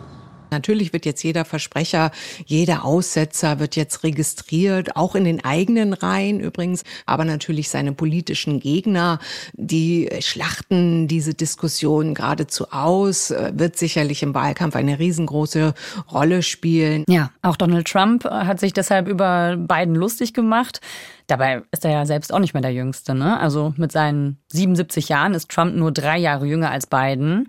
Natürlich 0.51 0.93
wird 0.93 1.05
jetzt 1.05 1.25
jeder 1.25 1.45
Versprecher, 1.45 2.13
jeder 2.47 2.85
Aussetzer 2.85 3.59
wird 3.59 3.75
jetzt 3.75 4.05
registriert, 4.05 4.95
auch 4.95 5.17
in 5.17 5.25
den 5.25 5.45
eigenen 5.45 5.93
Reihen 5.95 6.39
übrigens, 6.39 6.85
aber 7.07 7.25
natürlich 7.25 7.71
seine 7.71 7.93
politischen 7.93 8.61
Gegner, 8.61 9.19
die 9.55 10.09
schlachten 10.21 11.09
diese 11.09 11.35
Diskussion 11.35 12.15
geradezu 12.15 12.71
aus, 12.71 13.31
wird 13.31 13.77
sicherlich 13.77 14.23
im 14.23 14.33
Wahlkampf 14.33 14.77
eine 14.77 15.01
riesengroße 15.01 15.75
Rolle 16.13 16.43
spielen. 16.45 17.03
Ja, 17.09 17.33
auch 17.43 17.57
Donald 17.57 17.89
Trump 17.89 18.25
hat 18.25 18.61
sich 18.61 18.73
deshalb 18.73 19.09
über 19.09 19.57
Biden 19.57 19.97
lustig 19.97 20.35
gemacht. 20.35 20.81
Dabei 21.27 21.63
ist 21.73 21.85
er 21.85 21.91
ja 21.91 22.07
selbst 22.07 22.33
auch 22.33 22.39
nicht 22.39 22.55
mehr 22.55 22.63
der 22.63 22.73
Jüngste, 22.73 23.17
ne? 23.17 23.41
Also 23.41 23.75
mit 23.77 23.91
seinen 23.91 24.39
77 24.53 25.09
Jahren 25.09 25.35
ist 25.35 25.51
Trump 25.51 25.75
nur 25.75 25.91
drei 25.91 26.19
Jahre 26.19 26.47
jünger 26.47 26.71
als 26.71 26.87
Biden. 26.87 27.49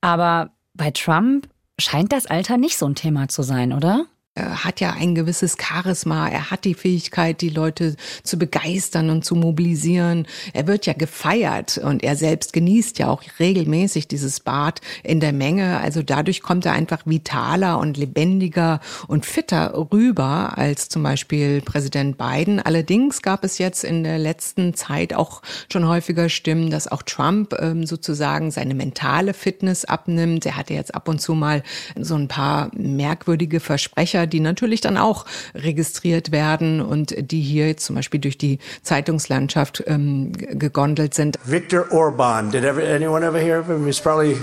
Aber 0.00 0.50
bei 0.76 0.90
Trump 0.90 1.48
scheint 1.78 2.12
das 2.12 2.26
Alter 2.26 2.56
nicht 2.56 2.76
so 2.78 2.86
ein 2.86 2.94
Thema 2.94 3.28
zu 3.28 3.42
sein, 3.42 3.72
oder? 3.72 4.06
Er 4.36 4.64
hat 4.64 4.80
ja 4.80 4.92
ein 4.92 5.14
gewisses 5.14 5.56
Charisma, 5.58 6.28
er 6.28 6.50
hat 6.50 6.64
die 6.64 6.74
Fähigkeit, 6.74 7.40
die 7.40 7.48
Leute 7.48 7.96
zu 8.22 8.38
begeistern 8.38 9.08
und 9.08 9.24
zu 9.24 9.34
mobilisieren. 9.34 10.26
Er 10.52 10.66
wird 10.66 10.84
ja 10.84 10.92
gefeiert 10.92 11.78
und 11.78 12.04
er 12.04 12.16
selbst 12.16 12.52
genießt 12.52 12.98
ja 12.98 13.08
auch 13.08 13.22
regelmäßig 13.40 14.08
dieses 14.08 14.40
Bad 14.40 14.82
in 15.02 15.20
der 15.20 15.32
Menge. 15.32 15.80
Also 15.80 16.02
dadurch 16.02 16.42
kommt 16.42 16.66
er 16.66 16.72
einfach 16.72 17.06
vitaler 17.06 17.78
und 17.78 17.96
lebendiger 17.96 18.80
und 19.08 19.24
fitter 19.24 19.74
rüber 19.90 20.58
als 20.58 20.90
zum 20.90 21.02
Beispiel 21.02 21.62
Präsident 21.62 22.18
Biden. 22.18 22.60
Allerdings 22.60 23.22
gab 23.22 23.42
es 23.42 23.56
jetzt 23.56 23.84
in 23.84 24.04
der 24.04 24.18
letzten 24.18 24.74
Zeit 24.74 25.14
auch 25.14 25.40
schon 25.72 25.88
häufiger 25.88 26.28
Stimmen, 26.28 26.70
dass 26.70 26.88
auch 26.88 27.02
Trump 27.02 27.54
ähm, 27.58 27.86
sozusagen 27.86 28.50
seine 28.50 28.74
mentale 28.74 29.32
Fitness 29.32 29.86
abnimmt. 29.86 30.44
Er 30.44 30.56
hatte 30.56 30.74
jetzt 30.74 30.94
ab 30.94 31.08
und 31.08 31.22
zu 31.22 31.34
mal 31.34 31.62
so 31.98 32.16
ein 32.16 32.28
paar 32.28 32.70
merkwürdige 32.74 33.60
Versprecher, 33.60 34.25
die 34.26 34.40
natürlich 34.40 34.80
dann 34.80 34.96
auch 34.96 35.26
registriert 35.54 36.32
werden 36.32 36.80
und 36.80 37.14
die 37.18 37.40
hier 37.40 37.76
zum 37.76 37.96
Beispiel 37.96 38.20
durch 38.20 38.38
die 38.38 38.58
Zeitungslandschaft 38.82 39.84
ähm, 39.86 40.32
gegondelt 40.32 41.14
sind. 41.14 41.38
Viktor 41.44 41.90
Orban, 41.92 42.50
did 42.50 42.64
ever, 42.64 42.82
anyone 42.82 43.24
ever 43.24 43.38
hear 43.38 43.60
of 43.60 43.66
him? 43.66 43.86
He's 43.86 44.00
probably 44.00 44.36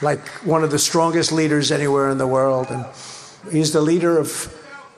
like 0.00 0.20
one 0.44 0.64
of 0.64 0.70
the 0.70 0.78
strongest 0.78 1.32
leaders 1.32 1.70
anywhere 1.70 2.10
in 2.10 2.18
the 2.18 2.26
world. 2.26 2.70
And 2.70 2.84
he's 3.50 3.72
the 3.72 3.80
leader 3.80 4.18
of 4.18 4.48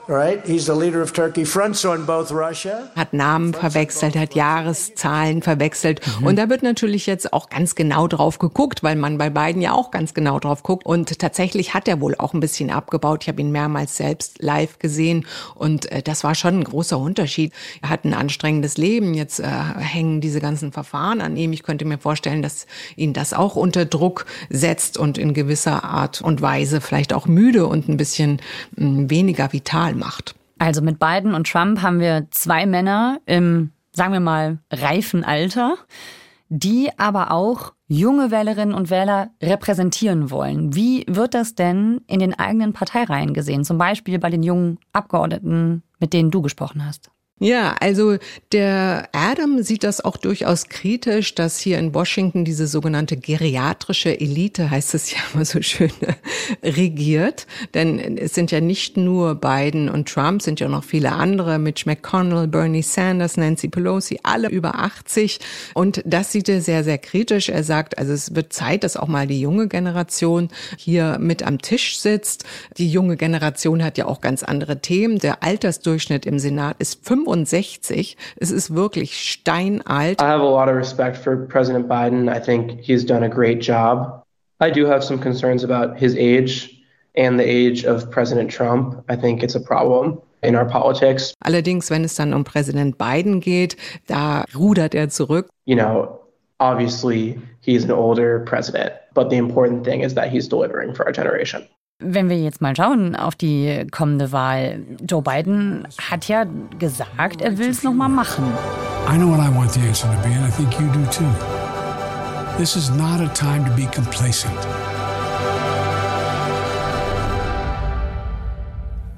Right? 0.07 0.45
He's 0.45 0.65
the 0.65 0.73
leader 0.73 1.01
of 1.01 1.13
Turkey. 1.13 1.45
Fronts 1.45 1.85
on 1.85 2.05
both 2.05 2.31
Russia. 2.31 2.89
Hat 2.95 3.13
Namen 3.13 3.53
verwechselt, 3.53 4.15
hat 4.15 4.33
Jahreszahlen 4.33 5.41
verwechselt. 5.41 6.01
Mhm. 6.19 6.27
Und 6.27 6.35
da 6.37 6.49
wird 6.49 6.63
natürlich 6.63 7.05
jetzt 7.05 7.33
auch 7.33 7.49
ganz 7.49 7.75
genau 7.75 8.07
drauf 8.07 8.39
geguckt, 8.39 8.83
weil 8.83 8.95
man 8.95 9.17
bei 9.17 9.29
beiden 9.29 9.61
ja 9.61 9.73
auch 9.73 9.91
ganz 9.91 10.13
genau 10.13 10.39
drauf 10.39 10.63
guckt. 10.63 10.85
Und 10.85 11.19
tatsächlich 11.19 11.73
hat 11.73 11.87
er 11.87 12.01
wohl 12.01 12.15
auch 12.15 12.33
ein 12.33 12.39
bisschen 12.39 12.71
abgebaut. 12.71 13.23
Ich 13.23 13.29
habe 13.29 13.41
ihn 13.41 13.51
mehrmals 13.51 13.95
selbst 13.95 14.41
live 14.41 14.79
gesehen. 14.79 15.25
Und 15.55 15.91
äh, 15.91 16.01
das 16.01 16.23
war 16.23 16.35
schon 16.35 16.59
ein 16.59 16.63
großer 16.63 16.97
Unterschied. 16.97 17.53
Er 17.81 17.89
hat 17.89 18.03
ein 18.03 18.13
anstrengendes 18.13 18.77
Leben. 18.77 19.13
Jetzt 19.13 19.39
äh, 19.39 19.45
hängen 19.45 20.19
diese 20.19 20.41
ganzen 20.41 20.71
Verfahren 20.71 21.21
an 21.21 21.37
ihm. 21.37 21.53
Ich 21.53 21.63
könnte 21.63 21.85
mir 21.85 21.99
vorstellen, 21.99 22.41
dass 22.41 22.65
ihn 22.95 23.13
das 23.13 23.33
auch 23.33 23.55
unter 23.55 23.85
Druck 23.85 24.25
setzt 24.49 24.97
und 24.97 25.17
in 25.17 25.33
gewisser 25.33 25.83
Art 25.83 26.21
und 26.21 26.41
Weise 26.41 26.81
vielleicht 26.81 27.13
auch 27.13 27.27
müde 27.27 27.67
und 27.67 27.87
ein 27.87 27.97
bisschen 27.97 28.41
mh, 28.75 28.85
hm, 28.85 29.09
weniger 29.09 29.53
vital 29.53 29.90
Wahl 29.91 29.95
macht. 29.95 30.35
Also 30.59 30.81
mit 30.81 30.99
Biden 30.99 31.33
und 31.33 31.49
Trump 31.49 31.81
haben 31.81 31.99
wir 31.99 32.27
zwei 32.31 32.65
Männer 32.65 33.19
im, 33.25 33.71
sagen 33.93 34.13
wir 34.13 34.19
mal, 34.19 34.59
reifen 34.71 35.23
Alter, 35.23 35.75
die 36.49 36.89
aber 36.97 37.31
auch 37.31 37.73
junge 37.87 38.29
Wählerinnen 38.29 38.75
und 38.75 38.89
Wähler 38.89 39.31
repräsentieren 39.41 40.29
wollen. 40.29 40.75
Wie 40.75 41.05
wird 41.07 41.33
das 41.33 41.55
denn 41.55 42.01
in 42.07 42.19
den 42.19 42.37
eigenen 42.37 42.73
Parteireihen 42.73 43.33
gesehen? 43.33 43.63
Zum 43.63 43.77
Beispiel 43.77 44.19
bei 44.19 44.29
den 44.29 44.43
jungen 44.43 44.77
Abgeordneten, 44.93 45.83
mit 45.99 46.13
denen 46.13 46.31
du 46.31 46.41
gesprochen 46.41 46.85
hast. 46.85 47.09
Ja, 47.43 47.75
also 47.79 48.17
der 48.51 49.09
Adam 49.13 49.63
sieht 49.63 49.83
das 49.83 50.05
auch 50.05 50.15
durchaus 50.17 50.69
kritisch, 50.69 51.33
dass 51.33 51.57
hier 51.57 51.79
in 51.79 51.91
Washington 51.91 52.45
diese 52.45 52.67
sogenannte 52.67 53.17
geriatrische 53.17 54.19
Elite, 54.19 54.69
heißt 54.69 54.93
es 54.93 55.11
ja 55.11 55.17
immer 55.33 55.43
so 55.43 55.59
schön, 55.63 55.89
regiert. 56.63 57.47
Denn 57.73 57.97
es 58.19 58.35
sind 58.35 58.51
ja 58.51 58.61
nicht 58.61 58.95
nur 58.95 59.33
Biden 59.33 59.89
und 59.89 60.07
Trump, 60.07 60.43
sind 60.43 60.59
ja 60.59 60.67
noch 60.67 60.83
viele 60.83 61.13
andere, 61.13 61.57
Mitch 61.57 61.89
McConnell, 61.89 62.47
Bernie 62.47 62.83
Sanders, 62.83 63.37
Nancy 63.37 63.69
Pelosi, 63.69 64.19
alle 64.21 64.47
über 64.47 64.75
80. 64.75 65.39
Und 65.73 66.03
das 66.05 66.31
sieht 66.31 66.47
er 66.47 66.61
sehr, 66.61 66.83
sehr 66.83 66.99
kritisch. 66.99 67.49
Er 67.49 67.63
sagt, 67.63 67.97
also 67.97 68.13
es 68.13 68.35
wird 68.35 68.53
Zeit, 68.53 68.83
dass 68.83 68.97
auch 68.97 69.07
mal 69.07 69.25
die 69.25 69.41
junge 69.41 69.67
Generation 69.67 70.49
hier 70.77 71.17
mit 71.19 71.41
am 71.41 71.59
Tisch 71.59 71.97
sitzt. 71.97 72.43
Die 72.77 72.91
junge 72.91 73.17
Generation 73.17 73.83
hat 73.83 73.97
ja 73.97 74.05
auch 74.05 74.21
ganz 74.21 74.43
andere 74.43 74.79
Themen. 74.79 75.17
Der 75.17 75.41
Altersdurchschnitt 75.41 76.27
im 76.27 76.37
Senat 76.37 76.75
ist 76.77 77.03
25 77.03 77.30
65. 77.31 78.17
Es 78.37 78.51
ist 78.51 78.75
wirklich 78.75 79.17
steinalt. 79.17 80.21
I 80.21 80.25
have 80.25 80.41
a 80.41 80.49
lot 80.49 80.67
of 80.67 80.75
respect 80.75 81.17
for 81.17 81.47
President 81.47 81.87
Biden. 81.87 82.29
I 82.29 82.39
think 82.39 82.81
he's 82.81 83.05
done 83.05 83.23
a 83.23 83.29
great 83.29 83.61
job. 83.61 84.23
I 84.59 84.69
do 84.69 84.85
have 84.85 85.03
some 85.03 85.19
concerns 85.19 85.63
about 85.63 85.97
his 85.97 86.15
age 86.15 86.83
and 87.15 87.39
the 87.39 87.45
age 87.45 87.85
of 87.85 88.09
President 88.11 88.51
Trump. 88.51 89.03
I 89.09 89.15
think 89.15 89.43
it's 89.43 89.55
a 89.55 89.61
problem. 89.61 90.21
In 90.43 90.55
our 90.55 90.65
politics. 90.65 91.35
Allerdings, 91.45 91.91
wenn 91.91 92.03
es 92.03 92.15
dann 92.15 92.33
um 92.33 92.43
Präsident 92.43 92.97
Biden 92.97 93.41
geht, 93.41 93.77
da 94.07 94.43
rudert 94.55 94.95
er 94.95 95.07
zurück. 95.07 95.49
You 95.65 95.75
know, 95.75 96.19
obviously 96.59 97.39
he's 97.59 97.83
an 97.83 97.91
older 97.91 98.39
president, 98.39 98.93
but 99.13 99.29
the 99.29 99.37
important 99.37 99.85
thing 99.85 100.01
is 100.01 100.15
that 100.15 100.31
he's 100.31 100.47
delivering 100.47 100.95
for 100.95 101.05
our 101.05 101.11
generation. 101.11 101.67
Wenn 102.03 102.29
wir 102.29 102.37
jetzt 102.37 102.61
mal 102.61 102.75
schauen 102.75 103.15
auf 103.15 103.35
die 103.35 103.85
kommende 103.91 104.31
Wahl, 104.31 104.81
Joe 105.07 105.21
Biden 105.21 105.87
hat 105.99 106.27
ja 106.27 106.45
gesagt, 106.79 107.41
er 107.41 107.57
will 107.59 107.69
es 107.69 107.83
noch 107.83 107.93
mal 107.93 108.09
machen. 108.09 108.43
I 109.07 109.17
know 109.17 109.29
what 109.29 109.39
I 109.39 109.55
want 109.55 109.71
the 109.71 109.81
answer 109.81 110.07
to 110.07 110.27
be 110.27 110.33
and 110.33 110.45
I 110.45 110.51
think 110.51 110.73
you 110.79 110.87
do 110.87 111.05
too. 111.11 111.25
This 112.57 112.75
is 112.75 112.89
not 112.89 113.21
a 113.21 113.27
time 113.33 113.65
to 113.65 113.71
be 113.75 113.85
complacent. 113.93 114.51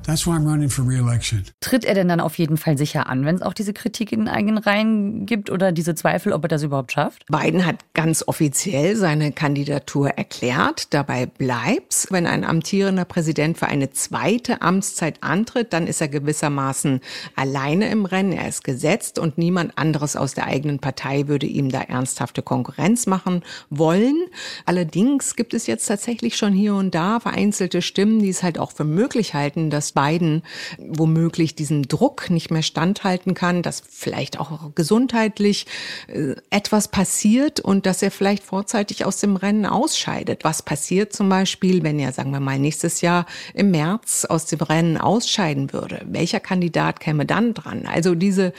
That's 0.06 0.28
why 0.28 0.32
I'm 0.32 0.46
running 0.46 0.70
for 0.70 0.86
re-election. 0.86 1.46
Tritt 1.62 1.86
er 1.86 1.94
denn 1.94 2.10
dann 2.10 2.20
auf 2.20 2.38
jeden 2.38 2.58
Fall 2.58 2.78
sicher 2.78 3.08
an, 3.08 3.26
wenn 3.26 3.36
es 3.36 3.42
auch 3.42 3.54
diese 3.54 3.74
Kritik 3.74 4.12
in 4.12 4.22
den 4.22 4.28
eigenen 4.28 4.58
Reihen 4.58 5.26
gibt 5.26 5.50
oder 5.50 5.72
diese 5.72 5.96
Zweifel, 5.96 6.34
ob 6.34 6.44
er 6.44 6.50
das 6.50 6.64
überhaupt 6.64 6.92
schafft? 6.92 7.26
Biden 7.28 7.66
hat 7.66 7.78
ganz 7.94 8.24
offiziell 8.28 8.96
seine 8.96 9.32
Kandidatur 9.32 10.10
erklärt. 10.10 10.94
Dabei 10.94 11.26
bleibt's. 11.26 12.08
Wenn 12.10 12.28
ein 12.28 12.44
amtierender 12.44 13.06
Präsident 13.06 13.58
für 13.58 13.68
eine 13.68 13.92
zweite 13.92 14.62
Amtszeit 14.62 15.24
antritt, 15.24 15.72
dann 15.72 15.88
ist 15.88 16.02
er 16.02 16.10
gewissermaßen 16.10 17.00
alleine 17.36 17.90
im 17.90 18.06
Rennen. 18.06 18.34
Er 18.34 18.50
ist 18.50 18.64
gesetzt 18.64 19.20
und 19.20 19.38
niemand 19.38 19.78
anderes 19.78 20.16
aus 20.16 20.34
der 20.34 20.48
eigenen 20.48 20.80
Partei 20.80 21.28
würde 21.28 21.46
ihm 21.46 21.70
da 21.70 21.82
ernsthafte 21.82 22.42
Konkurrenz 22.42 23.06
machen 23.06 23.44
wollen. 23.70 24.18
Allerdings 24.66 25.36
gibt 25.36 25.54
es 25.54 25.66
jetzt 25.68 25.86
tatsächlich 25.86 26.36
schon 26.36 26.54
hier 26.54 26.76
und 26.76 26.94
da 26.94 27.22
vereinzelte 27.22 27.82
Stimmen, 27.82 28.20
die 28.20 28.30
es 28.30 28.44
halt 28.44 28.60
auch 28.60 28.72
für 28.72 28.84
möglich 28.84 29.34
halten, 29.34 29.70
dass 29.70 29.93
Biden 29.94 30.44
womöglich 30.78 31.56
diesem 31.56 31.88
Druck 31.88 32.30
nicht 32.30 32.52
mehr 32.52 32.64
standhalten 32.64 33.34
kann, 33.34 33.62
dass 33.62 33.82
vielleicht 33.90 34.40
auch 34.40 34.76
gesundheitlich 34.76 35.66
äh, 36.08 36.36
etwas 36.50 36.88
passiert 36.88 37.60
und 37.60 37.86
dass 37.86 38.02
er 38.02 38.12
vielleicht 38.12 38.44
vorzeitig 38.44 39.06
aus 39.06 39.18
dem 39.18 39.36
Rennen 39.36 39.66
ausscheidet. 39.66 40.44
Was 40.44 40.62
passiert 40.62 41.14
zum 41.14 41.30
Beispiel, 41.30 41.84
wenn 41.84 42.00
er, 42.00 42.12
sagen 42.12 42.32
wir 42.32 42.40
mal, 42.40 42.60
nächstes 42.60 43.02
Jahr 43.02 43.26
im 43.54 43.72
März 43.72 44.26
aus 44.26 44.46
dem 44.46 44.62
Rennen 44.62 44.98
ausscheiden 44.98 45.74
würde? 45.74 46.02
Welcher 46.06 46.40
Kandidat 46.40 47.00
käme 47.00 47.26
dann 47.26 47.54
dran? 47.54 47.86
Also 47.86 48.16
diese 48.16 48.54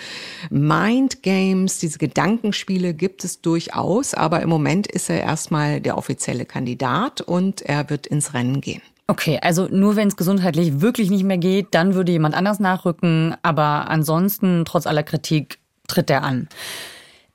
Mind 0.50 1.22
Games, 1.22 1.78
diese 1.78 1.98
Gedankenspiele 1.98 2.94
gibt 2.94 3.24
es 3.24 3.40
durchaus, 3.40 4.14
aber 4.14 4.42
im 4.42 4.48
Moment 4.48 4.86
ist 4.86 5.10
er 5.10 5.20
erstmal 5.20 5.80
der 5.80 5.98
offizielle 5.98 6.46
Kandidat 6.46 7.20
und 7.20 7.62
er 7.62 7.90
wird 7.90 8.06
ins 8.06 8.34
Rennen 8.34 8.60
gehen. 8.60 8.82
Okay, 9.06 9.38
also 9.42 9.68
nur 9.70 9.96
wenn 9.96 10.08
es 10.08 10.16
gesundheitlich 10.16 10.80
wirklich 10.80 11.10
nicht 11.10 11.24
mehr 11.24 11.36
geht, 11.36 11.68
dann 11.72 11.94
würde 11.94 12.12
jemand 12.12 12.34
anders 12.34 12.58
nachrücken. 12.58 13.34
Aber 13.42 13.90
ansonsten, 13.90 14.64
trotz 14.64 14.86
aller 14.86 15.02
Kritik, 15.02 15.58
tritt 15.86 16.08
er 16.08 16.22
an. 16.22 16.48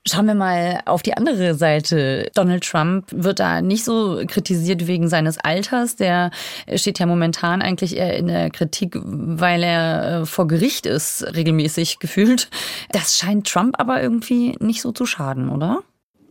Schauen 0.08 0.26
wir 0.26 0.34
mal 0.34 0.80
auf 0.86 1.02
die 1.02 1.14
andere 1.14 1.54
Seite. 1.54 2.30
Donald 2.34 2.64
Trump 2.64 3.06
wird 3.12 3.38
da 3.38 3.60
nicht 3.60 3.84
so 3.84 4.22
kritisiert 4.26 4.86
wegen 4.86 5.08
seines 5.08 5.36
Alters. 5.38 5.94
Der 5.94 6.30
steht 6.74 6.98
ja 6.98 7.06
momentan 7.06 7.60
eigentlich 7.60 7.96
eher 7.96 8.16
in 8.16 8.26
der 8.26 8.50
Kritik, 8.50 8.96
weil 9.04 9.62
er 9.62 10.22
äh, 10.22 10.26
vor 10.26 10.48
Gericht 10.48 10.86
ist, 10.86 11.22
regelmäßig 11.34 11.98
gefühlt. 11.98 12.48
Das 12.90 13.18
scheint 13.18 13.46
Trump 13.46 13.76
aber 13.78 14.02
irgendwie 14.02 14.56
nicht 14.58 14.80
so 14.80 14.90
zu 14.90 15.04
schaden, 15.04 15.50
oder? 15.50 15.82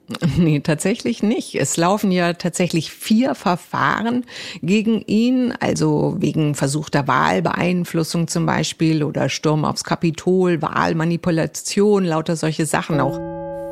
Nee, 0.38 0.60
tatsächlich 0.62 1.22
nicht. 1.24 1.56
Es 1.56 1.78
laufen 1.78 2.12
ja 2.12 2.34
tatsächlich 2.34 2.92
vier 2.92 3.36
Verfahren 3.36 4.26
gegen 4.62 5.02
ihn, 5.02 5.54
also 5.60 6.16
wegen 6.20 6.56
versuchter 6.56 7.08
Wahlbeeinflussung 7.08 8.28
zum 8.28 8.46
Beispiel 8.46 9.04
oder 9.04 9.30
Sturm 9.30 9.66
aufs 9.66 9.84
Kapitol, 9.84 10.62
Wahlmanipulation, 10.62 12.06
lauter 12.06 12.36
solche 12.36 12.66
Sachen 12.66 13.00
auch. 13.00 13.20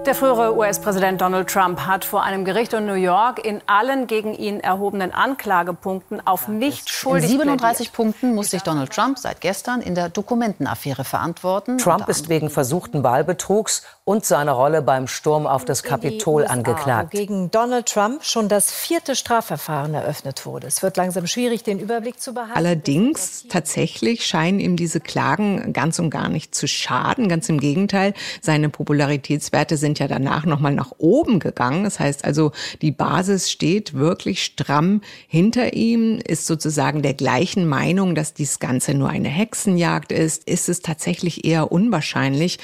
Der 0.07 0.15
frühere 0.15 0.55
US-Präsident 0.55 1.19
Donald 1.19 1.49
Trump 1.49 1.81
hat 1.81 2.05
vor 2.05 2.23
einem 2.23 2.45
Gericht 2.45 2.71
in 2.71 2.85
New 2.85 2.93
York 2.93 3.43
in 3.43 3.59
allen 3.65 4.07
gegen 4.07 4.33
ihn 4.33 4.61
erhobenen 4.61 5.11
Anklagepunkten 5.11 6.25
auf 6.25 6.47
nicht 6.47 6.89
schuldig 6.89 7.29
In 7.29 7.39
37 7.39 7.91
Punkten 7.91 8.33
muss 8.33 8.51
sich 8.51 8.61
Donald 8.61 8.93
Trump 8.93 9.19
seit 9.19 9.41
gestern 9.41 9.81
in 9.81 9.95
der 9.95 10.07
Dokumentenaffäre 10.07 11.03
verantworten. 11.03 11.77
Trump 11.77 12.07
ist 12.07 12.29
wegen 12.29 12.49
versuchten 12.49 13.03
Wahlbetrugs 13.03 13.83
und 14.07 14.23
seine 14.23 14.51
Rolle 14.51 14.81
beim 14.81 15.05
Sturm 15.05 15.45
auf 15.45 15.65
das 15.65 15.83
Kapitol 15.83 16.45
angeklagt. 16.45 17.11
Gegen 17.11 17.51
Donald 17.51 17.87
Trump 17.87 18.23
schon 18.23 18.47
das 18.47 18.71
vierte 18.71 19.17
Strafverfahren 19.17 19.93
eröffnet 19.93 20.45
wurde. 20.45 20.65
Es 20.65 20.81
wird 20.81 20.95
langsam 20.95 21.27
schwierig, 21.27 21.63
den 21.63 21.77
Überblick 21.77 22.21
zu 22.21 22.33
behalten. 22.33 22.55
Allerdings 22.55 23.47
tatsächlich 23.49 24.25
scheinen 24.25 24.61
ihm 24.61 24.77
diese 24.77 25.01
Klagen 25.01 25.73
ganz 25.73 25.99
und 25.99 26.09
gar 26.09 26.29
nicht 26.29 26.55
zu 26.55 26.69
schaden. 26.69 27.27
Ganz 27.27 27.49
im 27.49 27.59
Gegenteil, 27.59 28.13
seine 28.41 28.69
Popularitätswerte 28.69 29.75
sind 29.75 29.99
ja 29.99 30.07
danach 30.07 30.45
nochmal 30.45 30.73
nach 30.73 30.93
oben 30.99 31.41
gegangen. 31.41 31.83
Das 31.83 31.99
heißt 31.99 32.23
also, 32.23 32.53
die 32.81 32.91
Basis 32.91 33.51
steht 33.51 33.93
wirklich 33.93 34.41
stramm 34.41 35.01
hinter 35.27 35.73
ihm, 35.73 36.21
ist 36.25 36.47
sozusagen 36.47 37.01
der 37.01 37.13
gleichen 37.13 37.67
Meinung, 37.67 38.15
dass 38.15 38.33
dies 38.33 38.59
Ganze 38.59 38.93
nur 38.93 39.09
eine 39.09 39.27
Hexenjagd 39.27 40.13
ist. 40.13 40.47
Ist 40.47 40.69
es 40.69 40.79
tatsächlich 40.79 41.43
eher 41.43 41.73
unwahrscheinlich, 41.73 42.59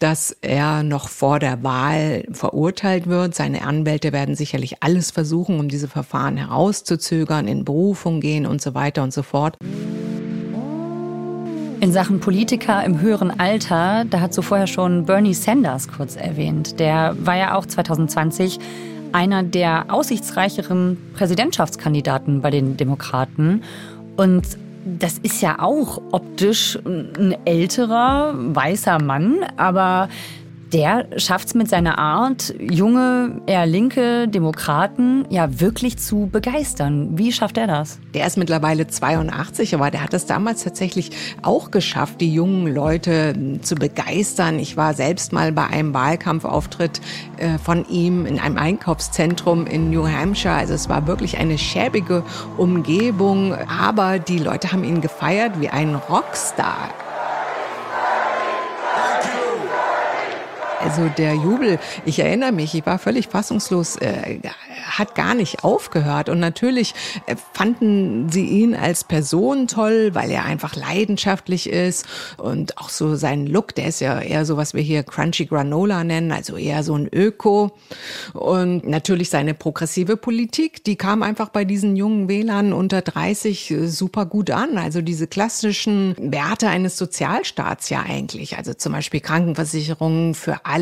dass 0.00 0.36
er 0.42 0.87
noch 0.88 1.08
vor 1.08 1.38
der 1.38 1.62
Wahl 1.62 2.24
verurteilt 2.32 3.06
wird. 3.06 3.34
Seine 3.34 3.62
Anwälte 3.62 4.12
werden 4.12 4.34
sicherlich 4.34 4.82
alles 4.82 5.10
versuchen, 5.10 5.60
um 5.60 5.68
diese 5.68 5.88
Verfahren 5.88 6.36
herauszuzögern, 6.36 7.46
in 7.46 7.64
Berufung 7.64 8.20
gehen 8.20 8.46
und 8.46 8.60
so 8.60 8.74
weiter 8.74 9.02
und 9.02 9.12
so 9.12 9.22
fort. 9.22 9.56
In 11.80 11.92
Sachen 11.92 12.18
Politiker 12.18 12.84
im 12.84 13.00
höheren 13.00 13.38
Alter, 13.38 14.04
da 14.04 14.20
hat 14.20 14.34
so 14.34 14.42
vorher 14.42 14.66
schon 14.66 15.04
Bernie 15.04 15.34
Sanders 15.34 15.86
kurz 15.86 16.16
erwähnt. 16.16 16.80
Der 16.80 17.14
war 17.20 17.36
ja 17.36 17.54
auch 17.54 17.66
2020 17.66 18.58
einer 19.12 19.44
der 19.44 19.86
aussichtsreicheren 19.88 20.98
Präsidentschaftskandidaten 21.14 22.40
bei 22.40 22.50
den 22.50 22.76
Demokraten. 22.76 23.62
Und 24.16 24.44
das 24.84 25.18
ist 25.18 25.40
ja 25.40 25.60
auch 25.60 26.00
optisch 26.12 26.78
ein 26.84 27.36
älterer, 27.44 28.34
weißer 28.36 29.00
Mann, 29.00 29.44
aber 29.56 30.08
der 30.72 31.06
schafft 31.16 31.48
es 31.48 31.54
mit 31.54 31.68
seiner 31.68 31.98
Art, 31.98 32.54
junge, 32.60 33.40
eher 33.46 33.66
linke 33.66 34.28
Demokraten 34.28 35.24
ja 35.30 35.60
wirklich 35.60 35.98
zu 35.98 36.28
begeistern. 36.30 37.16
Wie 37.16 37.32
schafft 37.32 37.56
er 37.56 37.66
das? 37.66 37.98
Der 38.14 38.26
ist 38.26 38.36
mittlerweile 38.36 38.86
82, 38.86 39.74
aber 39.74 39.90
der 39.90 40.02
hat 40.02 40.14
es 40.14 40.26
damals 40.26 40.64
tatsächlich 40.64 41.10
auch 41.42 41.70
geschafft, 41.70 42.20
die 42.20 42.32
jungen 42.32 42.72
Leute 42.72 43.58
zu 43.62 43.74
begeistern. 43.74 44.58
Ich 44.58 44.76
war 44.76 44.94
selbst 44.94 45.32
mal 45.32 45.52
bei 45.52 45.66
einem 45.66 45.94
Wahlkampfauftritt 45.94 47.00
äh, 47.38 47.58
von 47.58 47.88
ihm 47.88 48.26
in 48.26 48.38
einem 48.38 48.58
Einkaufszentrum 48.58 49.66
in 49.66 49.90
New 49.90 50.06
Hampshire. 50.06 50.54
Also 50.54 50.74
es 50.74 50.88
war 50.88 51.06
wirklich 51.06 51.38
eine 51.38 51.58
schäbige 51.58 52.24
Umgebung, 52.56 53.54
aber 53.54 54.18
die 54.18 54.38
Leute 54.38 54.72
haben 54.72 54.84
ihn 54.84 55.00
gefeiert 55.00 55.60
wie 55.60 55.68
einen 55.68 55.94
Rockstar. 55.94 56.90
Also 60.80 61.08
der 61.16 61.34
Jubel, 61.34 61.78
ich 62.04 62.20
erinnere 62.20 62.52
mich, 62.52 62.74
ich 62.74 62.86
war 62.86 63.00
völlig 63.00 63.28
fassungslos, 63.28 63.96
äh, 63.96 64.38
hat 64.86 65.16
gar 65.16 65.34
nicht 65.34 65.64
aufgehört. 65.64 66.28
Und 66.28 66.38
natürlich 66.38 66.94
äh, 67.26 67.34
fanden 67.52 68.30
sie 68.30 68.46
ihn 68.46 68.76
als 68.76 69.02
Person 69.02 69.66
toll, 69.66 70.10
weil 70.14 70.30
er 70.30 70.44
einfach 70.44 70.76
leidenschaftlich 70.76 71.68
ist 71.68 72.06
und 72.36 72.78
auch 72.78 72.90
so 72.90 73.16
sein 73.16 73.46
Look, 73.46 73.74
der 73.74 73.88
ist 73.88 74.00
ja 74.00 74.20
eher 74.20 74.44
so, 74.44 74.56
was 74.56 74.72
wir 74.72 74.82
hier 74.82 75.02
Crunchy 75.02 75.46
Granola 75.46 76.04
nennen, 76.04 76.30
also 76.30 76.56
eher 76.56 76.84
so 76.84 76.94
ein 76.94 77.08
Öko. 77.12 77.72
Und 78.32 78.86
natürlich 78.86 79.30
seine 79.30 79.54
progressive 79.54 80.16
Politik, 80.16 80.84
die 80.84 80.96
kam 80.96 81.24
einfach 81.24 81.48
bei 81.48 81.64
diesen 81.64 81.96
jungen 81.96 82.28
Wählern 82.28 82.72
unter 82.72 83.02
30 83.02 83.70
äh, 83.70 83.86
super 83.88 84.26
gut 84.26 84.50
an. 84.50 84.78
Also 84.78 85.02
diese 85.02 85.26
klassischen 85.26 86.14
Werte 86.18 86.68
eines 86.68 86.96
Sozialstaats 86.96 87.90
ja 87.90 88.02
eigentlich. 88.02 88.56
Also 88.56 88.74
zum 88.74 88.92
Beispiel 88.92 89.20
Krankenversicherung 89.20 90.34
für 90.34 90.60
alle, 90.68 90.77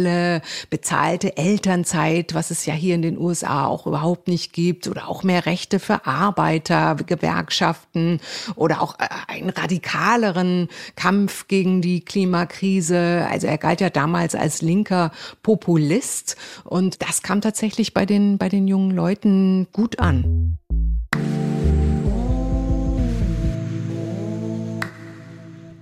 bezahlte 0.71 1.37
Elternzeit, 1.37 2.35
was 2.35 2.51
es 2.51 2.67
ja 2.67 2.75
hier 2.75 2.95
in 2.95 3.03
den 3.03 3.19
USA 3.19 3.67
auch 3.67 3.87
überhaupt 3.87 4.29
nicht 4.29 4.53
gibt, 4.53 4.89
oder 4.89 5.09
auch 5.09 5.23
mehr 5.23 5.47
Rechte 5.47 5.79
für 5.79 6.07
Arbeiter, 6.07 6.95
Gewerkschaften 6.95 8.21
oder 8.55 8.83
auch 8.83 8.99
äh, 8.99 9.07
einen 9.29 9.51
radikaleren 9.51 10.69
Kampf 10.97 11.49
gegen 11.49 11.83
die 11.83 12.01
Klimakrise. 12.01 13.27
Also 13.31 13.47
er 13.47 13.59
galt 13.59 13.81
ja 13.81 13.91
damals 13.91 14.35
als 14.35 14.63
linker 14.63 15.13
Populist 15.43 16.37
und 16.65 17.03
das 17.03 17.23
kam 17.23 17.41
tatsächlich 17.41 17.95
bei 17.95 18.07
den, 18.07 18.39
bei 18.39 18.49
den 18.49 18.69
jungen 18.69 18.91
Leuten 18.91 19.69
gut 19.73 19.99
an. 19.99 20.59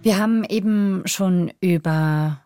Wir 0.05 0.19
haben 0.19 0.45
eben 0.45 1.01
schon 1.07 1.51
über 1.63 2.44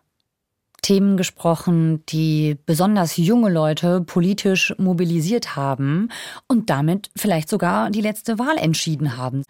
Themen 0.89 1.17
gesprochen, 1.17 2.03
die 2.09 2.57
besonders 2.65 3.15
junge 3.15 3.51
Leute 3.51 4.01
politisch 4.01 4.73
mobilisiert 4.79 5.55
haben 5.55 6.09
und 6.47 6.71
damit 6.71 7.11
vielleicht 7.15 7.47
sogar 7.47 7.91
die 7.91 8.01
letzte 8.01 8.39
Wahl 8.39 8.57
entschieden 8.57 9.15
haben. 9.15 9.43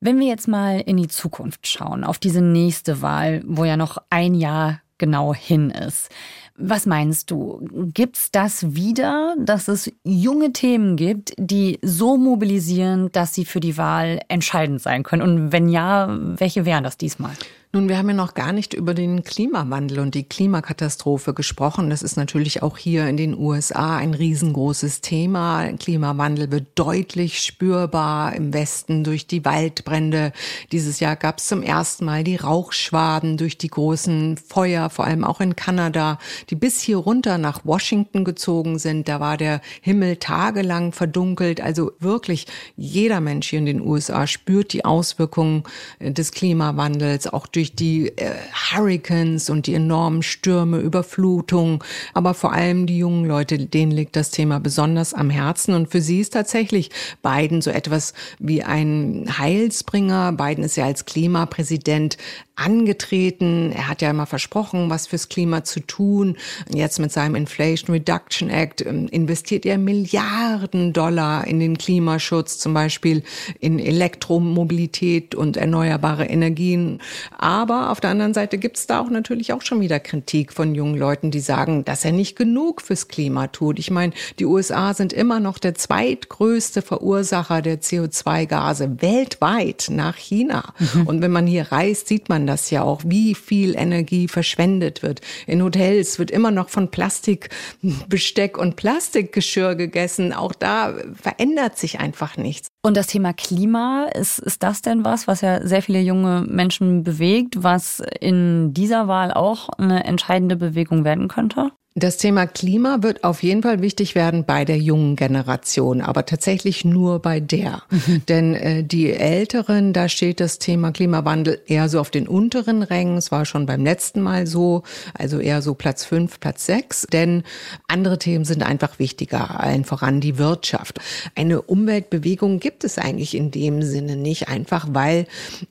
Wenn 0.00 0.18
wir 0.18 0.26
jetzt 0.26 0.48
mal 0.48 0.80
in 0.80 0.96
die 0.96 1.06
Zukunft 1.06 1.68
schauen, 1.68 2.02
auf 2.02 2.18
diese 2.18 2.40
nächste 2.40 3.00
Wahl, 3.00 3.44
wo 3.46 3.64
ja 3.64 3.76
noch 3.76 3.98
ein 4.10 4.34
Jahr 4.34 4.80
genau 4.98 5.32
hin 5.34 5.70
ist. 5.70 6.08
Was 6.56 6.84
meinst 6.84 7.30
du? 7.30 7.68
Gibt's 7.94 8.32
das 8.32 8.74
wieder, 8.74 9.36
dass 9.38 9.68
es 9.68 9.92
junge 10.02 10.52
Themen 10.52 10.96
gibt, 10.96 11.32
die 11.38 11.78
so 11.82 12.16
mobilisieren, 12.16 13.12
dass 13.12 13.34
sie 13.34 13.44
für 13.44 13.60
die 13.60 13.76
Wahl 13.76 14.20
entscheidend 14.28 14.80
sein 14.82 15.04
können? 15.04 15.22
Und 15.22 15.52
wenn 15.52 15.68
ja, 15.68 16.08
welche 16.10 16.64
wären 16.64 16.82
das 16.82 16.96
diesmal? 16.96 17.32
Nun, 17.76 17.90
wir 17.90 17.98
haben 17.98 18.08
ja 18.08 18.14
noch 18.14 18.32
gar 18.32 18.54
nicht 18.54 18.72
über 18.72 18.94
den 18.94 19.22
Klimawandel 19.22 19.98
und 19.98 20.14
die 20.14 20.22
Klimakatastrophe 20.22 21.34
gesprochen. 21.34 21.90
Das 21.90 22.02
ist 22.02 22.16
natürlich 22.16 22.62
auch 22.62 22.78
hier 22.78 23.06
in 23.06 23.18
den 23.18 23.36
USA 23.38 23.98
ein 23.98 24.14
riesengroßes 24.14 25.02
Thema. 25.02 25.70
Klimawandel 25.74 26.50
wird 26.50 26.68
deutlich 26.74 27.42
spürbar 27.42 28.34
im 28.34 28.54
Westen 28.54 29.04
durch 29.04 29.26
die 29.26 29.44
Waldbrände. 29.44 30.32
Dieses 30.72 31.00
Jahr 31.00 31.16
gab 31.16 31.36
es 31.36 31.48
zum 31.48 31.62
ersten 31.62 32.06
Mal 32.06 32.24
die 32.24 32.36
Rauchschwaden 32.36 33.36
durch 33.36 33.58
die 33.58 33.68
großen 33.68 34.38
Feuer, 34.38 34.88
vor 34.88 35.04
allem 35.04 35.22
auch 35.22 35.42
in 35.42 35.54
Kanada, 35.54 36.18
die 36.48 36.54
bis 36.54 36.80
hier 36.80 36.96
runter 36.96 37.36
nach 37.36 37.66
Washington 37.66 38.24
gezogen 38.24 38.78
sind. 38.78 39.06
Da 39.06 39.20
war 39.20 39.36
der 39.36 39.60
Himmel 39.82 40.16
tagelang 40.16 40.92
verdunkelt. 40.92 41.60
Also 41.60 41.92
wirklich 42.00 42.46
jeder 42.74 43.20
Mensch 43.20 43.50
hier 43.50 43.58
in 43.58 43.66
den 43.66 43.82
USA 43.82 44.26
spürt 44.26 44.72
die 44.72 44.86
Auswirkungen 44.86 45.64
des 46.00 46.32
Klimawandels, 46.32 47.26
auch 47.26 47.46
durch 47.46 47.65
die 47.74 48.08
äh, 48.16 48.32
Hurricanes 48.72 49.50
und 49.50 49.66
die 49.66 49.74
enormen 49.74 50.22
Stürme, 50.22 50.78
Überflutungen. 50.78 51.80
Aber 52.14 52.34
vor 52.34 52.52
allem 52.52 52.86
die 52.86 52.98
jungen 52.98 53.24
Leute, 53.24 53.58
denen 53.58 53.92
liegt 53.92 54.16
das 54.16 54.30
Thema 54.30 54.60
besonders 54.60 55.14
am 55.14 55.30
Herzen. 55.30 55.74
Und 55.74 55.90
für 55.90 56.00
sie 56.00 56.20
ist 56.20 56.34
tatsächlich 56.34 56.90
Biden 57.22 57.62
so 57.62 57.70
etwas 57.70 58.14
wie 58.38 58.62
ein 58.62 59.26
Heilsbringer. 59.38 60.32
Biden 60.32 60.64
ist 60.64 60.76
ja 60.76 60.84
als 60.84 61.04
Klimapräsident 61.04 62.16
angetreten. 62.56 63.70
Er 63.70 63.88
hat 63.88 64.00
ja 64.00 64.10
immer 64.10 64.26
versprochen, 64.26 64.88
was 64.88 65.06
fürs 65.06 65.28
Klima 65.28 65.62
zu 65.62 65.80
tun. 65.80 66.36
Jetzt 66.72 66.98
mit 66.98 67.12
seinem 67.12 67.34
Inflation 67.34 67.94
Reduction 67.94 68.48
Act 68.48 68.84
ähm, 68.84 69.08
investiert 69.08 69.66
er 69.66 69.76
Milliarden 69.76 70.94
Dollar 70.94 71.46
in 71.46 71.60
den 71.60 71.76
Klimaschutz, 71.76 72.58
zum 72.58 72.72
Beispiel 72.72 73.22
in 73.60 73.78
Elektromobilität 73.78 75.34
und 75.34 75.58
erneuerbare 75.58 76.24
Energien. 76.24 77.00
Aber 77.46 77.90
auf 77.92 78.00
der 78.00 78.10
anderen 78.10 78.34
Seite 78.34 78.58
gibt 78.58 78.76
es 78.76 78.88
da 78.88 78.98
auch 78.98 79.08
natürlich 79.08 79.52
auch 79.52 79.62
schon 79.62 79.80
wieder 79.80 80.00
Kritik 80.00 80.52
von 80.52 80.74
jungen 80.74 80.98
Leuten, 80.98 81.30
die 81.30 81.38
sagen, 81.38 81.84
dass 81.84 82.04
er 82.04 82.10
nicht 82.10 82.34
genug 82.34 82.82
fürs 82.82 83.06
Klima 83.06 83.46
tut. 83.46 83.78
Ich 83.78 83.88
meine, 83.88 84.12
die 84.40 84.46
USA 84.46 84.94
sind 84.94 85.12
immer 85.12 85.38
noch 85.38 85.58
der 85.58 85.76
zweitgrößte 85.76 86.82
Verursacher 86.82 87.62
der 87.62 87.80
CO2-Gase 87.80 89.00
weltweit 89.00 89.86
nach 89.90 90.16
China. 90.16 90.74
Mhm. 90.80 91.06
Und 91.06 91.22
wenn 91.22 91.30
man 91.30 91.46
hier 91.46 91.70
reist, 91.70 92.08
sieht 92.08 92.28
man 92.28 92.48
das 92.48 92.70
ja 92.70 92.82
auch, 92.82 93.02
wie 93.04 93.36
viel 93.36 93.76
Energie 93.76 94.26
verschwendet 94.26 95.04
wird. 95.04 95.20
In 95.46 95.62
Hotels 95.62 96.18
wird 96.18 96.32
immer 96.32 96.50
noch 96.50 96.68
von 96.68 96.90
Plastikbesteck 96.90 98.58
und 98.58 98.74
Plastikgeschirr 98.74 99.76
gegessen. 99.76 100.32
Auch 100.32 100.52
da 100.52 100.94
verändert 101.14 101.78
sich 101.78 102.00
einfach 102.00 102.36
nichts. 102.36 102.70
Und 102.86 102.96
das 102.96 103.08
Thema 103.08 103.32
Klima, 103.32 104.04
ist, 104.14 104.38
ist 104.38 104.62
das 104.62 104.80
denn 104.80 105.04
was, 105.04 105.26
was 105.26 105.40
ja 105.40 105.66
sehr 105.66 105.82
viele 105.82 105.98
junge 105.98 106.44
Menschen 106.46 107.02
bewegt, 107.02 107.64
was 107.64 108.00
in 108.20 108.74
dieser 108.74 109.08
Wahl 109.08 109.32
auch 109.32 109.70
eine 109.70 110.04
entscheidende 110.04 110.54
Bewegung 110.54 111.02
werden 111.04 111.26
könnte? 111.26 111.72
Das 111.98 112.18
Thema 112.18 112.46
Klima 112.46 112.98
wird 113.00 113.24
auf 113.24 113.42
jeden 113.42 113.62
Fall 113.62 113.80
wichtig 113.80 114.14
werden 114.14 114.44
bei 114.44 114.66
der 114.66 114.76
jungen 114.76 115.16
Generation, 115.16 116.02
aber 116.02 116.26
tatsächlich 116.26 116.84
nur 116.84 117.20
bei 117.20 117.40
der. 117.40 117.84
Mhm. 117.88 118.22
Denn 118.28 118.54
äh, 118.54 118.84
die 118.84 119.10
Älteren, 119.14 119.94
da 119.94 120.10
steht 120.10 120.40
das 120.40 120.58
Thema 120.58 120.92
Klimawandel 120.92 121.58
eher 121.66 121.88
so 121.88 121.98
auf 121.98 122.10
den 122.10 122.28
unteren 122.28 122.82
Rängen. 122.82 123.16
Es 123.16 123.32
war 123.32 123.46
schon 123.46 123.64
beim 123.64 123.82
letzten 123.82 124.20
Mal 124.20 124.46
so, 124.46 124.82
also 125.14 125.38
eher 125.38 125.62
so 125.62 125.72
Platz 125.72 126.04
fünf, 126.04 126.38
Platz 126.38 126.66
sechs. 126.66 127.06
Denn 127.10 127.44
andere 127.88 128.18
Themen 128.18 128.44
sind 128.44 128.62
einfach 128.62 128.98
wichtiger, 128.98 129.58
allen 129.58 129.86
voran 129.86 130.20
die 130.20 130.36
Wirtschaft. 130.36 130.98
Eine 131.34 131.62
Umweltbewegung 131.62 132.60
gibt 132.60 132.84
es 132.84 132.98
eigentlich 132.98 133.34
in 133.34 133.50
dem 133.50 133.80
Sinne 133.80 134.16
nicht, 134.16 134.48
einfach 134.48 134.88
weil 134.90 135.26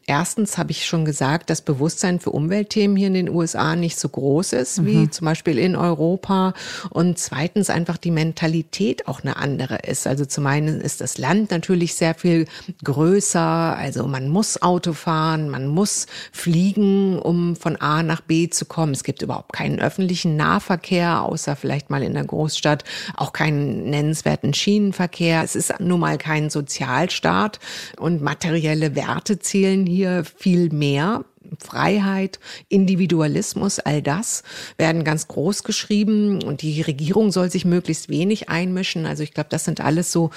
erstens 0.07 0.57
habe 0.57 0.71
ich 0.71 0.87
schon 0.87 1.05
gesagt, 1.05 1.51
das 1.51 1.61
Bewusstsein 1.61 2.19
für 2.19 2.31
Umweltthemen 2.31 2.97
hier 2.97 3.09
in 3.09 3.13
den 3.13 3.29
USA 3.29 3.75
nicht 3.75 3.99
so 3.99 4.09
groß 4.09 4.53
ist, 4.53 4.81
mhm. 4.81 4.85
wie 4.87 5.09
zum 5.11 5.25
Beispiel 5.25 5.59
in 5.59 5.75
Europa. 5.75 6.14
Europa 6.15 6.53
und 6.91 7.19
zweitens 7.19 7.69
einfach 7.69 7.97
die 7.97 8.11
Mentalität 8.11 9.07
auch 9.07 9.21
eine 9.21 9.35
andere 9.35 9.79
ist. 9.85 10.07
Also 10.07 10.25
zum 10.25 10.47
einen 10.47 10.79
ist 10.79 11.01
das 11.01 11.17
Land 11.17 11.51
natürlich 11.51 11.95
sehr 11.95 12.15
viel 12.15 12.47
größer, 12.83 13.41
also 13.41 14.07
man 14.07 14.29
muss 14.29 14.61
Auto 14.61 14.93
fahren, 14.93 15.49
man 15.49 15.67
muss 15.67 16.07
fliegen, 16.31 17.19
um 17.19 17.55
von 17.55 17.75
A 17.75 18.01
nach 18.01 18.21
B 18.21 18.49
zu 18.49 18.65
kommen. 18.65 18.93
Es 18.93 19.03
gibt 19.03 19.21
überhaupt 19.21 19.53
keinen 19.53 19.79
öffentlichen 19.79 20.37
Nahverkehr, 20.37 21.21
außer 21.23 21.55
vielleicht 21.55 21.89
mal 21.89 22.03
in 22.03 22.13
der 22.13 22.25
Großstadt, 22.25 22.85
auch 23.15 23.33
keinen 23.33 23.89
nennenswerten 23.89 24.53
Schienenverkehr. 24.53 25.43
Es 25.43 25.55
ist 25.55 25.73
nun 25.79 25.99
mal 25.99 26.17
kein 26.17 26.49
Sozialstaat 26.49 27.59
und 27.99 28.21
materielle 28.21 28.95
Werte 28.95 29.39
zählen 29.39 29.85
hier 29.85 30.23
viel 30.23 30.69
mehr. 30.69 31.25
Freiheit, 31.63 32.39
Individualismus, 32.69 33.79
all 33.79 34.01
das 34.01 34.43
werden 34.77 35.03
ganz 35.03 35.27
groß 35.27 35.63
geschrieben 35.63 36.43
und 36.43 36.61
die 36.61 36.81
Regierung 36.81 37.31
soll 37.31 37.51
sich 37.51 37.65
möglichst 37.65 38.09
wenig 38.09 38.49
einmischen. 38.49 39.05
Also 39.05 39.23
ich 39.23 39.33
glaube, 39.33 39.49
das 39.49 39.65
sind 39.65 39.81
alles 39.81 40.11
so 40.11 40.31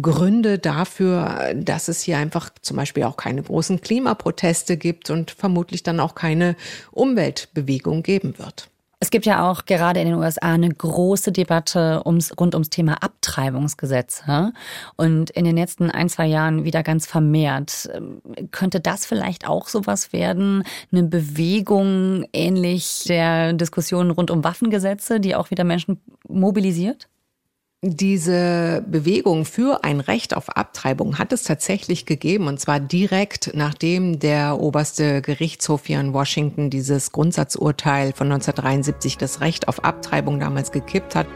Gründe 0.00 0.58
dafür, 0.58 1.54
dass 1.54 1.88
es 1.88 2.02
hier 2.02 2.18
einfach 2.18 2.50
zum 2.62 2.76
Beispiel 2.76 3.04
auch 3.04 3.16
keine 3.16 3.42
großen 3.42 3.80
Klimaproteste 3.80 4.76
gibt 4.76 5.10
und 5.10 5.30
vermutlich 5.30 5.82
dann 5.82 6.00
auch 6.00 6.14
keine 6.14 6.56
Umweltbewegung 6.92 8.02
geben 8.02 8.38
wird. 8.38 8.68
Es 9.00 9.10
gibt 9.10 9.26
ja 9.26 9.48
auch 9.48 9.64
gerade 9.64 10.00
in 10.00 10.08
den 10.08 10.16
USA 10.16 10.54
eine 10.54 10.68
große 10.68 11.30
Debatte 11.30 12.02
ums, 12.04 12.32
rund 12.38 12.56
ums 12.56 12.68
Thema 12.68 13.00
Abtreibungsgesetze 13.00 14.52
und 14.96 15.30
in 15.30 15.44
den 15.44 15.56
letzten 15.56 15.88
ein, 15.92 16.08
zwei 16.08 16.26
Jahren 16.26 16.64
wieder 16.64 16.82
ganz 16.82 17.06
vermehrt. 17.06 17.88
Ähm, 17.94 18.20
könnte 18.50 18.80
das 18.80 19.06
vielleicht 19.06 19.46
auch 19.46 19.68
sowas 19.68 20.12
werden? 20.12 20.64
Eine 20.90 21.04
Bewegung 21.04 22.26
ähnlich 22.32 23.04
der 23.06 23.52
Diskussion 23.52 24.10
rund 24.10 24.32
um 24.32 24.42
Waffengesetze, 24.42 25.20
die 25.20 25.36
auch 25.36 25.52
wieder 25.52 25.62
Menschen 25.62 26.00
mobilisiert? 26.26 27.08
Diese 27.80 28.84
Bewegung 28.88 29.44
für 29.44 29.84
ein 29.84 30.00
Recht 30.00 30.34
auf 30.34 30.48
Abtreibung 30.48 31.16
hat 31.16 31.32
es 31.32 31.44
tatsächlich 31.44 32.06
gegeben, 32.06 32.48
und 32.48 32.58
zwar 32.58 32.80
direkt 32.80 33.52
nachdem 33.54 34.18
der 34.18 34.58
oberste 34.58 35.22
Gerichtshof 35.22 35.86
hier 35.86 36.00
in 36.00 36.12
Washington 36.12 36.70
dieses 36.70 37.12
Grundsatzurteil 37.12 38.14
von 38.14 38.32
1973, 38.32 39.16
das 39.16 39.40
Recht 39.40 39.68
auf 39.68 39.84
Abtreibung 39.84 40.40
damals 40.40 40.72
gekippt 40.72 41.14
hat. 41.14 41.28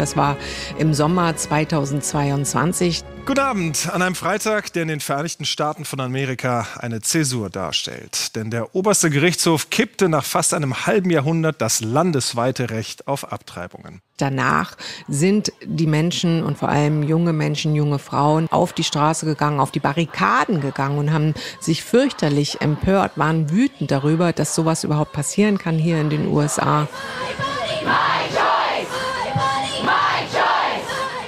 Das 0.00 0.16
war 0.16 0.38
im 0.78 0.94
Sommer 0.94 1.36
2022. 1.36 3.04
Guten 3.26 3.38
Abend 3.38 3.90
an 3.92 4.00
einem 4.00 4.14
Freitag, 4.14 4.72
der 4.72 4.84
in 4.84 4.88
den 4.88 5.00
Vereinigten 5.00 5.44
Staaten 5.44 5.84
von 5.84 6.00
Amerika 6.00 6.66
eine 6.78 7.02
Zäsur 7.02 7.50
darstellt. 7.50 8.34
Denn 8.34 8.50
der 8.50 8.74
oberste 8.74 9.10
Gerichtshof 9.10 9.68
kippte 9.68 10.08
nach 10.08 10.24
fast 10.24 10.54
einem 10.54 10.86
halben 10.86 11.10
Jahrhundert 11.10 11.60
das 11.60 11.82
landesweite 11.82 12.70
Recht 12.70 13.08
auf 13.08 13.30
Abtreibungen. 13.30 14.00
Danach 14.16 14.78
sind 15.06 15.52
die 15.62 15.86
Menschen 15.86 16.44
und 16.44 16.56
vor 16.56 16.70
allem 16.70 17.02
junge 17.02 17.34
Menschen, 17.34 17.74
junge 17.74 17.98
Frauen 17.98 18.48
auf 18.50 18.72
die 18.72 18.84
Straße 18.84 19.26
gegangen, 19.26 19.60
auf 19.60 19.70
die 19.70 19.80
Barrikaden 19.80 20.62
gegangen 20.62 20.96
und 20.96 21.12
haben 21.12 21.34
sich 21.60 21.84
fürchterlich 21.84 22.62
empört, 22.62 23.12
waren 23.16 23.50
wütend 23.50 23.90
darüber, 23.90 24.32
dass 24.32 24.54
sowas 24.54 24.82
überhaupt 24.82 25.12
passieren 25.12 25.58
kann 25.58 25.76
hier 25.76 26.00
in 26.00 26.08
den 26.08 26.26
USA. 26.26 26.88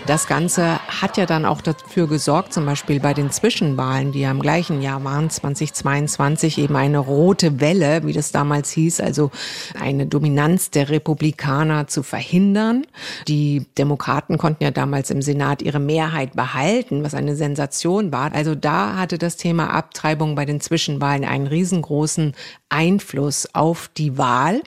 Das 0.06 0.26
Ganze 0.26 0.80
hat 0.88 1.16
ja 1.16 1.26
dann 1.26 1.44
auch 1.44 1.60
dafür 1.60 2.08
gesorgt, 2.08 2.52
zum 2.52 2.66
Beispiel 2.66 2.98
bei 2.98 3.14
den 3.14 3.30
Zwischenwahlen, 3.30 4.10
die 4.10 4.20
ja 4.20 4.32
im 4.32 4.40
gleichen 4.40 4.82
Jahr 4.82 5.04
waren, 5.04 5.30
2022, 5.30 6.58
eben 6.58 6.74
eine 6.74 6.98
rote 6.98 7.60
Welle, 7.60 8.04
wie 8.04 8.12
das 8.12 8.32
damals 8.32 8.72
hieß, 8.72 9.00
also 9.00 9.30
eine 9.78 10.06
Dominanz 10.06 10.70
der 10.70 10.88
Republikaner 10.88 11.86
zu 11.86 12.02
verhindern. 12.02 12.84
Die 13.28 13.66
Demokraten 13.78 14.38
konnten 14.38 14.64
ja 14.64 14.72
damals 14.72 15.10
im 15.10 15.22
Senat 15.22 15.62
ihre 15.62 15.78
Mehrheit 15.80 16.34
behalten, 16.34 17.04
was 17.04 17.14
eine 17.14 17.36
Sensation 17.36 18.10
war. 18.10 18.32
Also 18.32 18.56
da 18.56 18.96
hatte 18.96 19.18
das 19.18 19.36
Thema 19.36 19.70
Abtreibung 19.70 20.34
bei 20.34 20.44
den 20.44 20.60
Zwischenwahlen 20.60 21.24
einen 21.24 21.46
riesengroßen 21.46 22.34
Einfluss 22.68 23.54
auf 23.54 23.88
die 23.96 24.18
Wahl. 24.18 24.62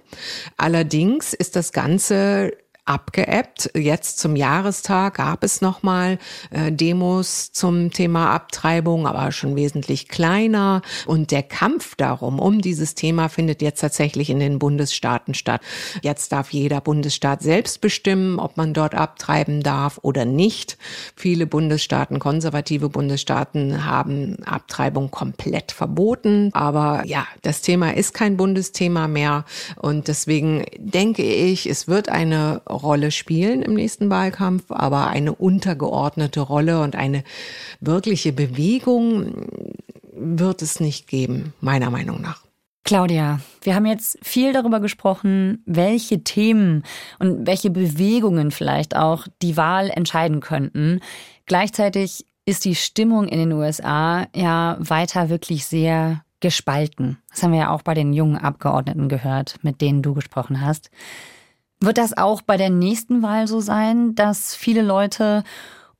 Allerdings 0.55 1.33
ist 1.33 1.57
das 1.57 1.73
Ganze 1.73 2.53
abgeebbt. 2.85 3.71
Jetzt 3.75 4.19
zum 4.19 4.35
Jahrestag 4.35 5.15
gab 5.15 5.43
es 5.43 5.61
nochmal 5.61 6.19
äh, 6.51 6.71
Demos 6.71 7.51
zum 7.51 7.91
Thema 7.91 8.31
Abtreibung, 8.31 9.07
aber 9.07 9.31
schon 9.31 9.55
wesentlich 9.55 10.07
kleiner. 10.07 10.81
Und 11.07 11.31
der 11.31 11.41
Kampf 11.41 11.95
darum, 11.95 12.39
um 12.39 12.61
dieses 12.61 12.93
Thema, 12.93 13.27
findet 13.27 13.61
jetzt 13.63 13.81
tatsächlich 13.81 14.29
in 14.29 14.39
den 14.39 14.59
Bundesstaaten 14.59 15.33
statt. 15.33 15.61
Jetzt 16.03 16.31
darf 16.31 16.51
jeder 16.51 16.79
Bundesstaat 16.79 17.41
selbst 17.41 17.81
bestimmen, 17.81 18.39
ob 18.39 18.55
man 18.55 18.73
dort 18.73 18.93
abtreiben 18.93 19.63
darf 19.63 19.99
oder 20.03 20.25
nicht. 20.25 20.77
Viele 21.15 21.47
Bundesstaaten, 21.47 22.19
konservative 22.19 22.89
Bundesstaaten, 22.89 23.85
haben 23.85 24.37
Abtreibung 24.45 25.09
komplett 25.09 25.71
verboten. 25.71 26.51
Aber 26.53 27.03
ja, 27.05 27.25
das 27.41 27.61
Thema 27.61 27.95
ist 27.95 28.13
kein 28.13 28.37
Bundesthema 28.37 29.07
mehr. 29.07 29.45
Und 29.75 30.07
deswegen 30.07 30.65
denke 30.77 31.23
ich, 31.23 31.65
es 31.65 31.87
wird 31.87 32.09
eine 32.09 32.61
Rolle 32.75 33.11
spielen 33.11 33.61
im 33.61 33.73
nächsten 33.73 34.09
Wahlkampf, 34.09 34.65
aber 34.69 35.07
eine 35.07 35.33
untergeordnete 35.33 36.41
Rolle 36.41 36.81
und 36.81 36.95
eine 36.95 37.23
wirkliche 37.79 38.33
Bewegung 38.33 39.47
wird 40.13 40.61
es 40.61 40.79
nicht 40.79 41.07
geben, 41.07 41.53
meiner 41.61 41.89
Meinung 41.89 42.21
nach. 42.21 42.45
Claudia, 42.85 43.39
wir 43.63 43.73
haben 43.73 43.87
jetzt 43.87 44.19
viel 44.21 44.53
darüber 44.53 44.79
gesprochen, 44.79 45.63
welche 45.65 46.23
Themen 46.23 46.83
und 47.17 47.47
welche 47.47 47.71
Bewegungen 47.71 48.51
vielleicht 48.51 48.95
auch 48.95 49.27
die 49.41 49.57
Wahl 49.57 49.89
entscheiden 49.89 50.39
könnten. 50.39 50.99
Gleichzeitig 51.47 52.27
ist 52.45 52.63
die 52.63 52.75
Stimmung 52.75 53.27
in 53.27 53.39
den 53.39 53.51
USA 53.53 54.27
ja 54.35 54.77
weiter 54.79 55.29
wirklich 55.29 55.65
sehr 55.65 56.23
gespalten. 56.41 57.17
Das 57.31 57.41
haben 57.41 57.53
wir 57.53 57.59
ja 57.59 57.69
auch 57.71 57.81
bei 57.81 57.95
den 57.95 58.13
jungen 58.13 58.37
Abgeordneten 58.37 59.09
gehört, 59.09 59.55
mit 59.63 59.81
denen 59.81 60.03
du 60.03 60.13
gesprochen 60.13 60.61
hast. 60.61 60.91
Wird 61.79 61.97
das 61.97 62.17
auch 62.17 62.41
bei 62.41 62.57
der 62.57 62.69
nächsten 62.69 63.21
Wahl 63.21 63.47
so 63.47 63.59
sein, 63.59 64.15
dass 64.15 64.55
viele 64.55 64.81
Leute 64.81 65.43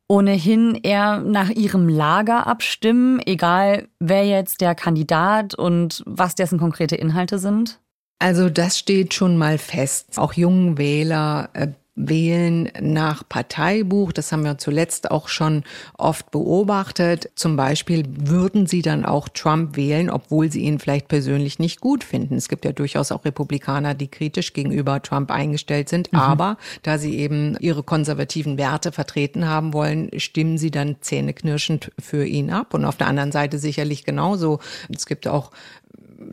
ohnehin 0.08 0.76
eher 0.76 1.20
nach 1.20 1.50
ihrem 1.50 1.90
Lager 1.90 2.48
abstimmen, 2.48 3.20
egal 3.26 3.88
wer 4.00 4.26
jetzt 4.26 4.62
der 4.62 4.76
Kandidat 4.76 5.56
und 5.56 6.04
was 6.06 6.36
dessen 6.36 6.60
konkrete 6.60 6.96
Inhalte 6.96 7.40
sind? 7.40 7.80
Also 8.20 8.50
das 8.50 8.78
steht 8.80 9.14
schon 9.14 9.38
mal 9.38 9.58
fest. 9.58 10.18
Auch 10.18 10.34
jungen 10.34 10.78
Wähler 10.78 11.50
äh, 11.54 11.68
wählen 11.96 12.70
nach 12.82 13.28
Parteibuch. 13.28 14.12
Das 14.12 14.32
haben 14.32 14.44
wir 14.44 14.58
zuletzt 14.58 15.12
auch 15.12 15.30
schon 15.30 15.64
oft 15.98 16.30
beobachtet. 16.32 17.32
Zum 17.36 17.56
Beispiel 17.56 18.04
würden 18.08 18.68
sie 18.68 18.82
dann 18.82 19.06
auch 19.06 19.30
Trump 19.30 19.78
wählen, 19.78 20.10
obwohl 20.10 20.52
sie 20.52 20.62
ihn 20.62 20.80
vielleicht 20.80 21.08
persönlich 21.08 21.58
nicht 21.58 21.80
gut 21.80 22.04
finden. 22.04 22.36
Es 22.36 22.50
gibt 22.50 22.66
ja 22.66 22.74
durchaus 22.74 23.12
auch 23.12 23.24
Republikaner, 23.24 23.94
die 23.94 24.10
kritisch 24.10 24.54
gegenüber 24.54 25.02
Trump 25.02 25.32
eingestellt 25.32 25.90
sind. 25.90 26.12
Mhm. 26.12 26.20
Aber 26.20 26.58
da 26.84 26.98
sie 26.98 27.18
eben 27.18 27.58
ihre 27.60 27.84
konservativen 27.84 28.58
Werte 28.58 28.92
vertreten 28.92 29.48
haben 29.48 29.74
wollen, 29.74 30.10
stimmen 30.18 30.58
sie 30.58 30.72
dann 30.72 30.98
zähneknirschend 31.00 31.92
für 31.98 32.26
ihn 32.26 32.50
ab. 32.52 32.74
Und 32.74 32.84
auf 32.84 32.98
der 32.98 33.08
anderen 33.08 33.32
Seite 33.32 33.58
sicherlich 33.58 34.04
genauso. 34.04 34.60
Es 34.94 35.06
gibt 35.06 35.28
auch 35.28 35.52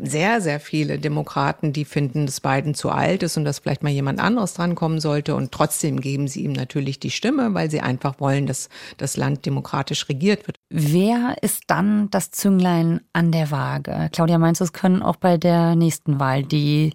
sehr, 0.02 0.40
sehr 0.40 0.60
viele 0.60 0.98
Demokraten, 0.98 1.72
die 1.72 1.84
finden, 1.84 2.26
dass 2.26 2.40
Biden 2.40 2.74
zu 2.74 2.90
alt 2.90 3.22
ist 3.22 3.36
und 3.36 3.44
dass 3.44 3.58
vielleicht 3.58 3.82
mal 3.82 3.90
jemand 3.90 4.20
anderes 4.20 4.54
drankommen 4.54 5.00
sollte. 5.00 5.34
Und 5.34 5.52
trotzdem 5.52 6.00
geben 6.00 6.28
sie 6.28 6.44
ihm 6.44 6.52
natürlich 6.52 7.00
die 7.00 7.10
Stimme, 7.10 7.54
weil 7.54 7.70
sie 7.70 7.80
einfach 7.80 8.20
wollen, 8.20 8.46
dass 8.46 8.68
das 8.96 9.16
Land 9.16 9.46
demokratisch 9.46 10.08
regiert 10.08 10.46
wird. 10.46 10.58
Wer 10.70 11.36
ist 11.42 11.64
dann 11.68 12.10
das 12.10 12.30
Zünglein 12.30 13.00
an 13.12 13.32
der 13.32 13.50
Waage? 13.50 14.08
Claudia, 14.12 14.38
meinst 14.38 14.60
du, 14.60 14.64
es 14.64 14.72
können 14.72 15.02
auch 15.02 15.16
bei 15.16 15.36
der 15.36 15.76
nächsten 15.76 16.18
Wahl 16.20 16.42
die 16.42 16.94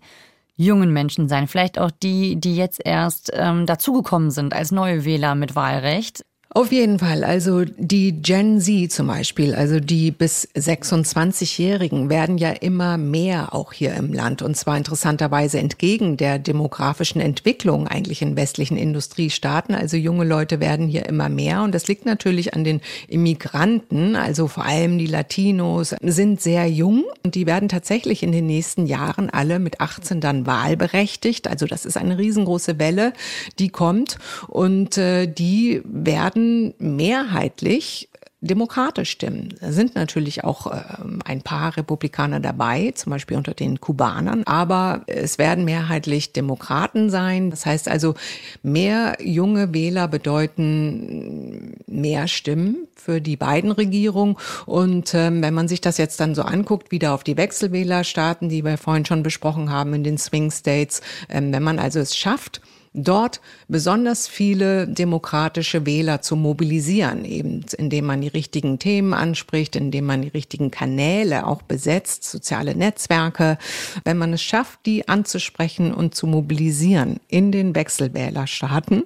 jungen 0.55 0.91
Menschen 0.91 1.29
sein? 1.29 1.47
Vielleicht 1.47 1.79
auch 1.79 1.91
die, 1.91 2.35
die 2.35 2.55
jetzt 2.55 2.81
erst 2.83 3.31
ähm, 3.33 3.65
dazugekommen 3.65 4.31
sind 4.31 4.53
als 4.53 4.71
neue 4.71 5.05
Wähler 5.05 5.35
mit 5.35 5.55
Wahlrecht? 5.55 6.25
Auf 6.49 6.71
jeden 6.71 6.97
Fall. 6.97 7.25
Also 7.25 7.65
die 7.65 8.13
Gen 8.13 8.61
Z 8.61 8.91
zum 8.91 9.07
Beispiel, 9.07 9.53
also 9.53 9.81
die 9.81 10.11
bis 10.11 10.47
26-Jährigen 10.55 12.09
werden 12.09 12.37
ja 12.37 12.51
immer 12.51 12.97
mehr 12.97 13.53
auch 13.53 13.73
hier 13.73 13.93
im 13.95 14.13
Land. 14.13 14.41
Und 14.41 14.55
zwar 14.55 14.77
interessanterweise 14.77 15.59
entgegen 15.59 16.15
der 16.15 16.39
demografischen 16.39 17.19
Entwicklung 17.19 17.87
eigentlich 17.87 18.21
in 18.21 18.37
westlichen 18.37 18.77
Industriestaaten. 18.77 19.75
Also 19.75 19.97
junge 19.97 20.23
Leute 20.23 20.61
werden 20.61 20.87
hier 20.87 21.05
immer 21.05 21.27
mehr. 21.27 21.63
Und 21.63 21.75
das 21.75 21.87
liegt 21.89 22.05
natürlich 22.05 22.53
an 22.53 22.63
den 22.63 22.79
Immigranten. 23.09 24.15
Also 24.15 24.47
vor 24.47 24.65
allem 24.65 24.97
die 24.97 25.05
Latinos 25.05 25.95
sind 26.01 26.41
sehr 26.41 26.65
jung 26.67 27.03
und 27.23 27.35
die 27.35 27.45
werden 27.45 27.67
tatsächlich 27.67 28.23
in 28.23 28.31
den 28.31 28.47
nächsten 28.47 28.85
Jahren 28.85 29.29
alle 29.29 29.59
mit 29.59 29.81
18 29.81 30.21
dann 30.21 30.45
wahlberechtigt. 30.45 31.47
Also 31.49 31.65
das 31.65 31.85
ist 31.85 31.97
eine 31.97 32.17
riesengroße 32.17 32.79
Welle, 32.79 33.11
die 33.59 33.69
kommt. 33.69 34.17
Und 34.47 34.97
äh, 34.97 35.27
die 35.27 35.81
werden 35.83 36.36
mehrheitlich 36.77 38.09
demokratisch 38.39 39.09
stimmen. 39.09 39.55
Da 39.59 39.71
sind 39.71 39.95
natürlich 39.95 40.43
auch 40.43 40.67
äh, 40.67 40.81
ein 41.25 41.41
paar 41.41 41.75
Republikaner 41.75 42.39
dabei, 42.39 42.91
zum 42.93 43.11
Beispiel 43.11 43.35
unter 43.35 43.55
den 43.55 43.81
Kubanern, 43.81 44.43
aber 44.45 45.03
es 45.07 45.39
werden 45.39 45.65
mehrheitlich 45.65 46.33
Demokraten 46.33 47.09
sein. 47.09 47.49
Das 47.49 47.65
heißt 47.65 47.87
also, 47.87 48.13
mehr 48.61 49.17
junge 49.19 49.73
Wähler 49.73 50.07
bedeuten 50.07 51.77
mehr 51.87 52.27
Stimmen 52.27 52.87
für 52.95 53.21
die 53.21 53.37
beiden 53.37 53.71
Regierungen. 53.71 54.37
Und 54.67 55.15
ähm, 55.15 55.41
wenn 55.41 55.55
man 55.55 55.67
sich 55.67 55.81
das 55.81 55.97
jetzt 55.97 56.19
dann 56.19 56.35
so 56.35 56.43
anguckt, 56.43 56.91
wieder 56.91 57.13
auf 57.13 57.23
die 57.23 57.37
Wechselwählerstaaten, 57.37 58.49
die 58.49 58.63
wir 58.63 58.77
vorhin 58.77 59.05
schon 59.05 59.23
besprochen 59.23 59.71
haben 59.71 59.95
in 59.95 60.03
den 60.03 60.19
Swing 60.19 60.51
States, 60.51 61.01
ähm, 61.29 61.51
wenn 61.51 61.63
man 61.63 61.79
also 61.79 61.99
es 61.99 62.15
schafft, 62.15 62.61
dort 62.97 63.39
besonders 63.67 64.27
viele 64.27 64.87
demokratische 64.87 65.85
Wähler 65.85 66.21
zu 66.21 66.35
mobilisieren, 66.35 67.23
eben 67.23 67.63
indem 67.77 68.05
man 68.05 68.21
die 68.21 68.27
richtigen 68.27 68.79
Themen 68.79 69.13
anspricht, 69.13 69.75
indem 69.75 70.05
man 70.05 70.23
die 70.23 70.27
richtigen 70.29 70.71
Kanäle 70.71 71.45
auch 71.45 71.61
besetzt, 71.61 72.23
soziale 72.23 72.75
Netzwerke. 72.75 73.57
Wenn 74.03 74.17
man 74.17 74.33
es 74.33 74.41
schafft, 74.41 74.85
die 74.85 75.07
anzusprechen 75.07 75.93
und 75.93 76.15
zu 76.15 76.27
mobilisieren 76.27 77.19
in 77.27 77.51
den 77.51 77.75
Wechselwählerstaaten, 77.75 79.03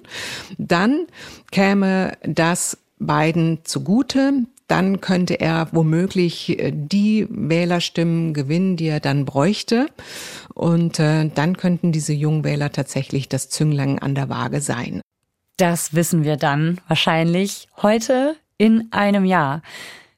dann 0.58 1.06
käme 1.50 2.12
das 2.22 2.78
beiden 2.98 3.60
zugute 3.64 4.46
dann 4.72 5.02
könnte 5.02 5.38
er 5.38 5.68
womöglich 5.72 6.58
äh, 6.58 6.72
die 6.74 7.26
Wählerstimmen 7.28 8.32
gewinnen, 8.32 8.78
die 8.78 8.86
er 8.86 9.00
dann 9.00 9.26
bräuchte. 9.26 9.86
Und 10.54 10.98
äh, 10.98 11.28
dann 11.28 11.56
könnten 11.56 11.92
diese 11.92 12.12
Jungwähler 12.12 12.72
tatsächlich 12.72 13.28
das 13.28 13.48
Zünglein 13.48 13.98
an 13.98 14.14
der 14.14 14.28
Waage 14.28 14.60
sein. 14.60 15.00
Das 15.56 15.94
wissen 15.94 16.24
wir 16.24 16.36
dann 16.36 16.80
wahrscheinlich 16.88 17.68
heute 17.82 18.36
in 18.58 18.88
einem 18.90 19.24
Jahr. 19.24 19.62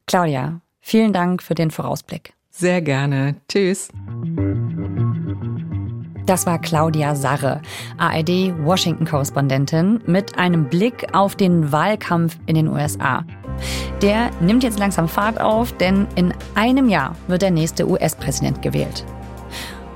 Claudia, 0.06 0.60
vielen 0.80 1.12
Dank 1.12 1.42
für 1.42 1.54
den 1.54 1.70
Vorausblick. 1.70 2.32
Sehr 2.50 2.82
gerne. 2.82 3.36
Tschüss. 3.48 3.88
Das 6.26 6.46
war 6.46 6.58
Claudia 6.58 7.14
Sarre, 7.14 7.60
ARD-Washington-Korrespondentin 7.98 10.00
mit 10.06 10.38
einem 10.38 10.70
Blick 10.70 11.08
auf 11.12 11.36
den 11.36 11.70
Wahlkampf 11.70 12.38
in 12.46 12.54
den 12.54 12.68
USA. 12.68 13.26
Der 14.00 14.30
nimmt 14.40 14.62
jetzt 14.62 14.78
langsam 14.78 15.08
Fahrt 15.08 15.38
auf, 15.40 15.76
denn 15.76 16.06
in 16.16 16.32
einem 16.54 16.88
Jahr 16.88 17.14
wird 17.26 17.42
der 17.42 17.50
nächste 17.50 17.86
US-Präsident 17.88 18.62
gewählt. 18.62 19.04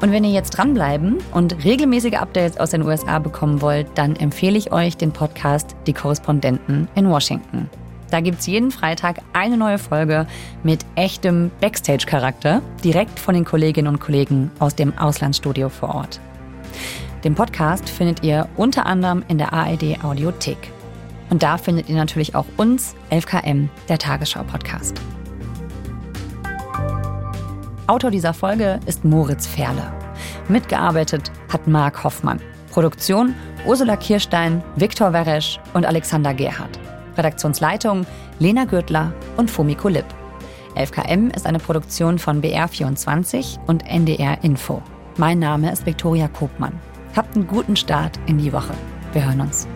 Und 0.00 0.12
wenn 0.12 0.24
ihr 0.24 0.30
jetzt 0.30 0.50
dranbleiben 0.50 1.18
und 1.32 1.64
regelmäßige 1.64 2.14
Updates 2.14 2.58
aus 2.58 2.70
den 2.70 2.82
USA 2.82 3.18
bekommen 3.18 3.60
wollt, 3.60 3.86
dann 3.96 4.14
empfehle 4.14 4.56
ich 4.56 4.72
euch 4.72 4.96
den 4.96 5.12
Podcast 5.12 5.74
Die 5.86 5.92
Korrespondenten 5.92 6.88
in 6.94 7.08
Washington. 7.08 7.68
Da 8.10 8.20
gibt 8.20 8.40
es 8.40 8.46
jeden 8.46 8.70
Freitag 8.70 9.18
eine 9.32 9.56
neue 9.56 9.78
Folge 9.78 10.26
mit 10.62 10.86
echtem 10.94 11.50
Backstage-Charakter, 11.60 12.62
direkt 12.82 13.18
von 13.18 13.34
den 13.34 13.44
Kolleginnen 13.44 13.88
und 13.88 14.00
Kollegen 14.00 14.50
aus 14.60 14.74
dem 14.74 14.96
Auslandsstudio 14.96 15.68
vor 15.68 15.94
Ort. 15.94 16.20
Den 17.24 17.34
Podcast 17.34 17.88
findet 17.88 18.22
ihr 18.22 18.48
unter 18.56 18.86
anderem 18.86 19.24
in 19.28 19.38
der 19.38 19.52
ARD 19.52 20.02
Audiothek. 20.04 20.72
Und 21.30 21.42
da 21.42 21.58
findet 21.58 21.88
ihr 21.88 21.96
natürlich 21.96 22.34
auch 22.34 22.46
uns, 22.56 22.94
11KM, 23.10 23.68
der 23.88 23.98
Tagesschau-Podcast. 23.98 24.98
Autor 27.88 28.10
dieser 28.10 28.34
Folge 28.34 28.78
ist 28.84 29.06
Moritz 29.06 29.46
Ferle. 29.46 29.90
Mitgearbeitet 30.48 31.32
hat 31.50 31.66
Marc 31.66 32.04
Hoffmann. 32.04 32.38
Produktion 32.70 33.34
Ursula 33.66 33.96
Kirstein, 33.96 34.62
Viktor 34.76 35.14
Weresch 35.14 35.58
und 35.72 35.86
Alexander 35.86 36.34
Gerhardt. 36.34 36.78
Redaktionsleitung 37.16 38.06
Lena 38.38 38.66
Gürtler 38.66 39.14
und 39.38 39.50
Fumiko 39.50 39.88
Lipp. 39.88 40.04
11KM 40.76 41.34
ist 41.34 41.46
eine 41.46 41.58
Produktion 41.58 42.18
von 42.18 42.42
BR24 42.42 43.58
und 43.66 43.86
NDR 43.90 44.44
Info. 44.44 44.82
Mein 45.16 45.38
Name 45.38 45.72
ist 45.72 45.86
Viktoria 45.86 46.28
Kopmann. 46.28 46.78
Habt 47.16 47.36
einen 47.36 47.46
guten 47.46 47.74
Start 47.74 48.20
in 48.26 48.36
die 48.36 48.52
Woche. 48.52 48.74
Wir 49.14 49.24
hören 49.24 49.40
uns. 49.40 49.66